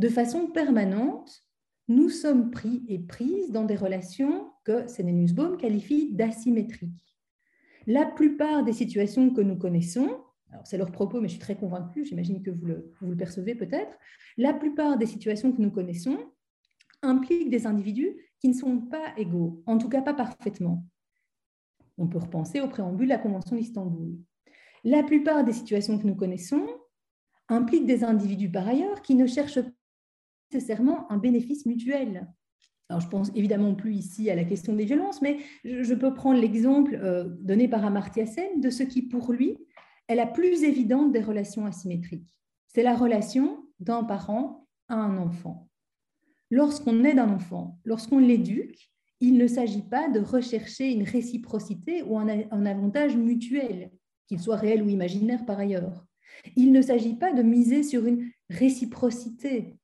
[0.00, 1.42] De façon permanente,
[1.88, 7.18] nous sommes pris et prises dans des relations que Nussbaum qualifie d'asymétriques.
[7.86, 10.08] La plupart des situations que nous connaissons,
[10.64, 13.54] c'est leur propos, mais je suis très convaincue, j'imagine que vous le, vous le percevez
[13.54, 13.94] peut-être,
[14.38, 16.16] la plupart des situations que nous connaissons
[17.02, 20.82] impliquent des individus qui ne sont pas égaux, en tout cas pas parfaitement.
[21.98, 24.16] On peut repenser au préambule de la Convention d'Istanbul.
[24.82, 26.66] La plupart des situations que nous connaissons
[27.50, 29.58] impliquent des individus par ailleurs qui ne cherchent
[30.52, 32.28] nécessairement un bénéfice mutuel.
[32.88, 36.40] Alors, je pense évidemment plus ici à la question des violences, mais je peux prendre
[36.40, 39.58] l'exemple euh, donné par Amartya Sen de ce qui, pour lui,
[40.08, 42.34] est la plus évidente des relations asymétriques.
[42.66, 45.68] C'est la relation d'un parent à un enfant.
[46.50, 48.90] Lorsqu'on aide un enfant, lorsqu'on l'éduque,
[49.20, 53.92] il ne s'agit pas de rechercher une réciprocité ou un, avantage mutuel,
[54.26, 56.04] qu'il soit réel ou imaginaire par ailleurs.
[56.56, 59.76] Il ne s'agit pas de miser sur une réciprocité.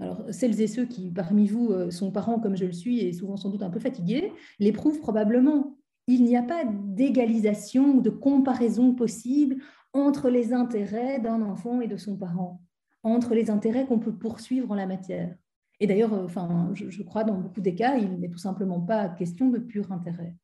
[0.00, 3.12] Alors, celles et ceux qui, parmi vous, euh, sont parents comme je le suis et
[3.12, 5.76] souvent sans doute un peu fatigués, l'éprouvent probablement.
[6.08, 9.56] Il n'y a pas d'égalisation ou de comparaison possible
[9.92, 12.60] entre les intérêts d'un enfant et de son parent,
[13.02, 15.34] entre les intérêts qu'on peut poursuivre en la matière.
[15.80, 19.08] Et d'ailleurs, euh, enfin, je, crois dans beaucoup des cas, il n'est tout simplement pas
[19.08, 20.36] question de pur intérêt.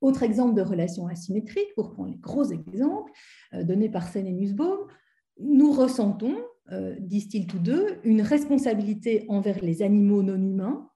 [0.00, 3.12] Autre exemple de relation asymétrique, pour prendre les gros exemples
[3.54, 4.78] euh, donnés par Sen et Nussbaum,
[5.38, 6.36] nous ressentons,
[6.72, 10.90] euh, disent-ils tous deux, une responsabilité envers les animaux non humains,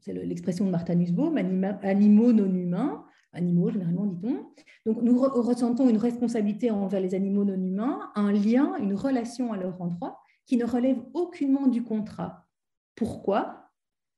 [0.00, 1.36] c'est l'expression de Martha Nussbaum,
[1.82, 4.46] animaux non humains, animaux généralement dit-on.
[4.84, 9.56] Donc nous ressentons une responsabilité envers les animaux non humains, un lien, une relation à
[9.56, 12.46] leur endroit, qui ne relève aucunement du contrat.
[12.96, 13.70] Pourquoi?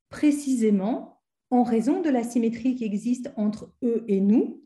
[0.08, 4.62] Précisément en raison de la symétrie qui existe entre eux et nous,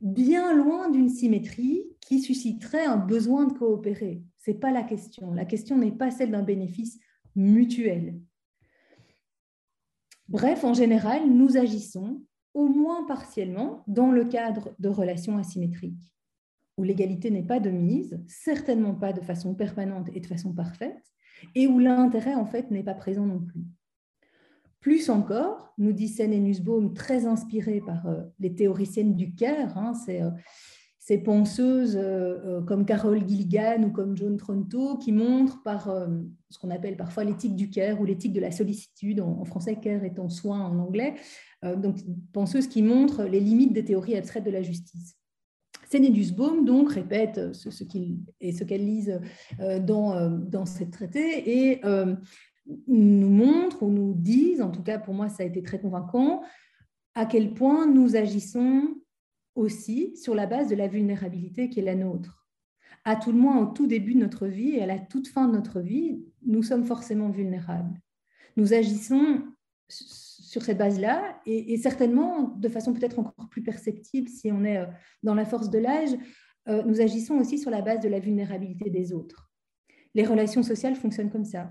[0.00, 4.22] bien loin d'une symétrie qui susciterait un besoin de coopérer.
[4.44, 5.32] Ce n'est pas la question.
[5.32, 6.98] La question n'est pas celle d'un bénéfice
[7.34, 8.20] mutuel.
[10.28, 12.22] Bref, en général, nous agissons
[12.54, 16.12] au moins partiellement dans le cadre de relations asymétriques
[16.76, 21.12] où l'égalité n'est pas de mise, certainement pas de façon permanente et de façon parfaite,
[21.54, 23.62] et où l'intérêt en fait n'est pas présent non plus.
[24.80, 29.76] Plus encore, nous dit Sen et Nussbaum, très inspirés par euh, les théoriciennes du Caire,
[29.78, 30.30] hein, euh,
[31.04, 35.90] ces, penseuses euh, comme Carole Gilligan ou comme Joan Tronto, qui montrent par
[36.48, 40.04] ce qu'on appelle parfois l'éthique du Caire ou l'éthique de la sollicitude, en, français Caire
[40.04, 41.14] étant soin en anglais,
[41.62, 41.98] donc
[42.32, 45.16] penseuses qui montrent les limites des théories abstraites de la justice.
[45.92, 49.20] Sénédusbaum donc répète ce, qu'il et ce qu'elle lise
[49.60, 52.16] euh, dans, euh, dans cette traité et euh,
[52.86, 56.42] nous montre ou nous disent, en tout cas pour moi ça a été très convaincant,
[57.14, 59.01] à quel point nous agissons
[59.54, 62.46] aussi sur la base de la vulnérabilité qui est la nôtre.
[63.04, 65.48] À tout le moins au tout début de notre vie et à la toute fin
[65.48, 68.00] de notre vie, nous sommes forcément vulnérables.
[68.56, 69.42] Nous agissons
[69.88, 74.86] sur cette base-là, et, certainement de façon peut-être encore plus perceptible si on est euh,
[75.22, 76.10] dans la force de l'âge,
[76.68, 79.50] euh, nous agissons aussi sur la base de la vulnérabilité des autres.
[80.14, 81.70] Les relations sociales fonctionnent comme ça.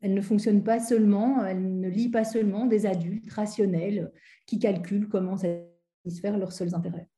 [0.00, 4.12] Elles ne fonctionnent pas seulement, elles ne lient pas seulement des adultes rationnels
[4.46, 7.08] qui calculent comment satisfaire leurs seuls intérêts.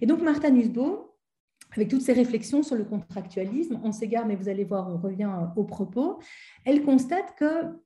[0.00, 0.98] Et donc Martha Nussbaum,
[1.72, 5.30] avec toutes ces réflexions sur le contractualisme, on s'égare, mais vous allez voir, on revient
[5.56, 6.20] au propos,
[6.64, 7.76] elle constate que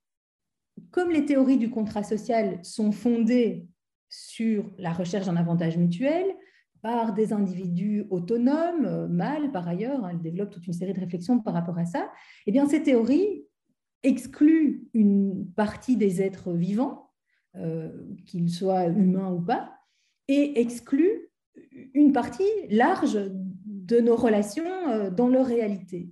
[0.91, 3.67] comme les théories du contrat social sont fondées
[4.09, 6.27] sur la recherche d'un avantage mutuel
[6.83, 11.01] par des individus autonomes, euh, mâles par ailleurs, hein, elle développe toute une série de
[11.01, 12.11] réflexions par rapport à ça,
[12.47, 13.45] eh bien ces théories
[14.03, 17.11] exclut une partie des êtres vivants,
[17.57, 17.91] euh,
[18.27, 19.73] qu'ils soient humains ou pas,
[20.29, 21.31] et exclut
[21.95, 23.19] une partie large
[23.89, 26.11] de nos relations euh, dans leur réalité.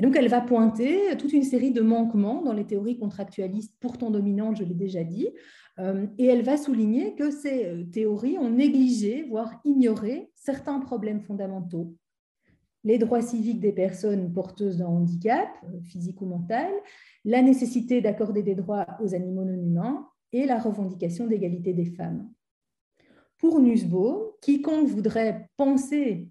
[0.00, 4.56] Donc, elle va pointer toute une série de manquements dans les théories contractualistes pourtant dominantes,
[4.56, 5.28] je l'ai déjà dit,
[5.80, 11.20] euh, et elle va souligner que ces euh, théories ont négligé, voire ignoré certains problèmes
[11.20, 11.96] fondamentaux.
[12.84, 15.48] Les droits civiques des personnes porteuses d'un handicap,
[15.82, 16.70] physique ou mental,
[17.24, 22.30] la nécessité d'accorder des droits aux animaux non humains et la revendication d'égalité des femmes.
[23.38, 26.28] Pour Nussbaum, quiconque voudrait penser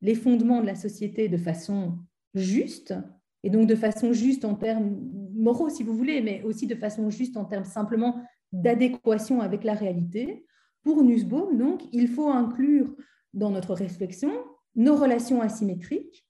[0.00, 1.98] les fondements de la société de façon
[2.34, 2.94] juste,
[3.42, 4.96] et donc de façon juste en termes
[5.34, 9.74] moraux, si vous voulez, mais aussi de façon juste en termes simplement d'adéquation avec la
[9.74, 10.46] réalité.
[10.82, 12.94] Pour Nussbaum, donc, il faut inclure
[13.34, 14.32] dans notre réflexion
[14.76, 16.26] nos relations asymétriques,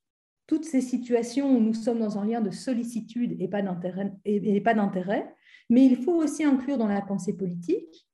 [0.47, 5.35] toutes ces situations où nous sommes dans un lien de sollicitude et pas d'intérêt,
[5.69, 8.07] mais il faut aussi inclure dans la pensée politique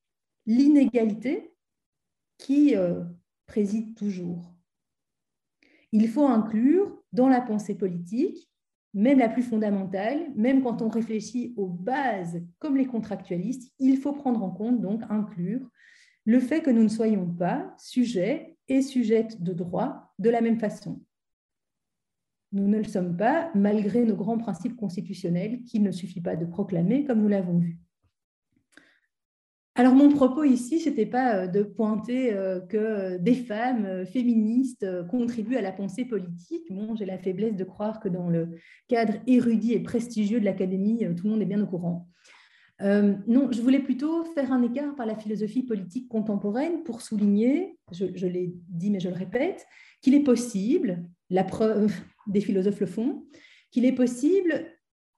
[0.47, 1.52] l'inégalité
[2.43, 3.05] qui euh,
[3.47, 4.53] préside toujours.
[5.93, 8.51] Il faut inclure dans la pensée politique,
[8.95, 14.13] même la plus fondamentale, même quand on réfléchit aux bases comme les contractualistes, il faut
[14.13, 15.71] prendre en compte, donc inclure
[16.25, 20.59] le fait que nous ne soyons pas sujets et sujettes de droit de la même
[20.59, 21.01] façon.
[22.53, 26.45] Nous ne le sommes pas malgré nos grands principes constitutionnels qu'il ne suffit pas de
[26.45, 27.82] proclamer comme nous l'avons vu.
[29.75, 34.05] Alors mon propos ici, ce n'était pas euh, de pointer euh, que des femmes euh,
[34.05, 36.71] féministes contribuent à la pensée politique.
[36.71, 38.51] Bon, j'ai la faiblesse de croire que dans le
[38.89, 42.07] cadre érudit et prestigieux de l'Académie, tout le monde est bien au courant.
[42.81, 48.27] non, je voulais plutôt faire un écart par la philosophie politique contemporaine pour souligner, je
[48.27, 49.65] l'ai dit mais je le répète,
[50.03, 51.95] qu'il est possible, la preuve
[52.27, 53.25] des philosophes le font,
[53.71, 54.67] qu'il est possible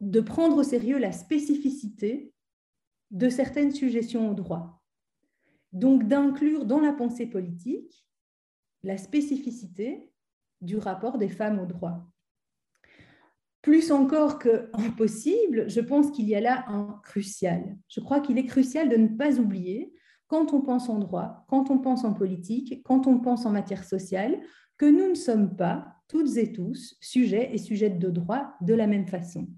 [0.01, 2.34] de prendre au sérieux la spécificité
[3.15, 4.82] de certaines suggestions au droit.
[5.73, 8.05] Donc d'inclure dans la pensée politique
[8.82, 10.12] la spécificité
[10.61, 12.07] du rapport des femmes au droit.
[13.62, 17.78] Plus encore qu'impossible, je pense qu'il y a là un crucial.
[17.89, 19.95] Je crois qu'il est crucial de ne pas oublier,
[20.27, 23.85] quand on pense en droit, quand on pense en politique, quand on pense en matière
[23.85, 24.39] sociale,
[24.77, 28.86] que nous ne sommes pas toutes et tous sujets et sujettes de droit de la
[28.86, 29.49] même façon.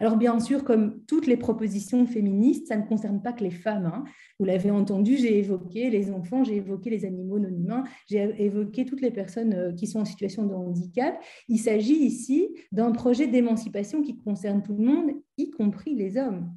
[0.00, 3.86] Alors bien sûr, comme toutes les propositions féministes, ça ne concerne pas que les femmes.
[3.86, 4.04] Hein.
[4.38, 8.84] Vous l'avez entendu, j'ai évoqué les enfants, j'ai évoqué les animaux non humains, j'ai évoqué
[8.84, 11.18] toutes les personnes euh, qui sont en situation de handicap.
[11.48, 16.52] Il s'agit ici d'un projet d'émancipation qui concerne tout le monde, y compris les hommes.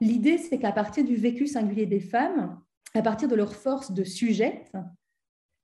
[0.00, 2.58] L'idée, c'est qu'à partir du vécu singulier des femmes,
[2.94, 4.72] à partir de leur force de sujette,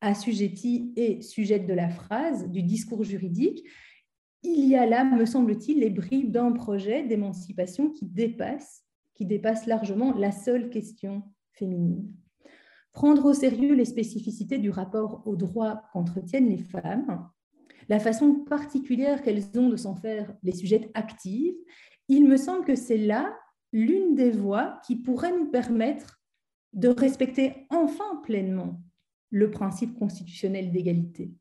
[0.00, 3.64] assujettie et sujette de la phrase, du discours juridique,
[4.42, 8.84] il y a là, me semble-t-il, les bribes d'un projet d'émancipation qui dépasse,
[9.14, 11.22] qui dépasse largement la seule question
[11.52, 12.12] féminine.
[12.92, 17.28] Prendre au sérieux les spécificités du rapport aux droits qu'entretiennent les femmes,
[17.88, 21.56] la façon particulière qu'elles ont de s'en faire les sujets actifs,
[22.08, 23.36] il me semble que c'est là
[23.72, 26.20] l'une des voies qui pourrait nous permettre
[26.72, 28.82] de respecter enfin pleinement
[29.30, 31.32] le principe constitutionnel d'égalité,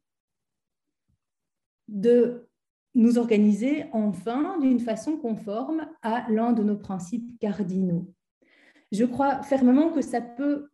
[1.87, 2.44] de
[2.95, 8.09] nous organiser enfin d'une façon conforme à l'un de nos principes cardinaux.
[8.91, 10.69] Je crois fermement que ça peut,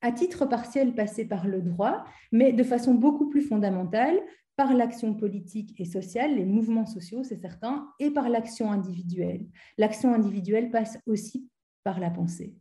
[0.00, 4.18] à titre partiel, passer par le droit, mais de façon beaucoup plus fondamentale
[4.56, 9.46] par l'action politique et sociale, les mouvements sociaux, c'est certain, et par l'action individuelle.
[9.76, 11.46] L'action individuelle passe aussi
[11.84, 12.54] par la pensée.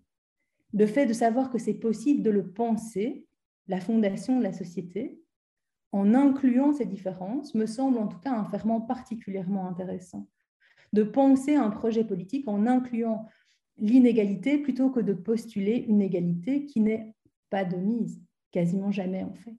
[0.73, 3.25] Le fait de savoir que c'est possible de le penser,
[3.69, 5.21] la fondation de la société,
[5.91, 10.27] en incluant ces différences, me semble en tout cas un ferment particulièrement intéressant.
[10.93, 13.27] De penser un projet politique en incluant
[13.77, 17.13] l'inégalité plutôt que de postuler une égalité qui n'est
[17.49, 18.21] pas de mise,
[18.51, 19.57] quasiment jamais en fait.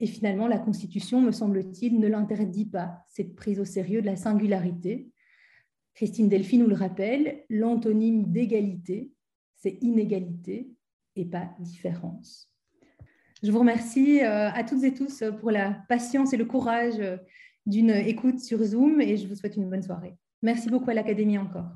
[0.00, 4.16] Et finalement, la Constitution, me semble-t-il, ne l'interdit pas, cette prise au sérieux de la
[4.16, 5.10] singularité.
[5.94, 9.12] Christine Delphi nous le rappelle, l'antonyme d'égalité,
[9.56, 10.70] c'est inégalité
[11.16, 12.49] et pas différence.
[13.42, 17.00] Je vous remercie euh, à toutes et tous pour la patience et le courage
[17.66, 20.14] d'une écoute sur Zoom et je vous souhaite une bonne soirée.
[20.42, 21.70] Merci beaucoup à l'Académie encore.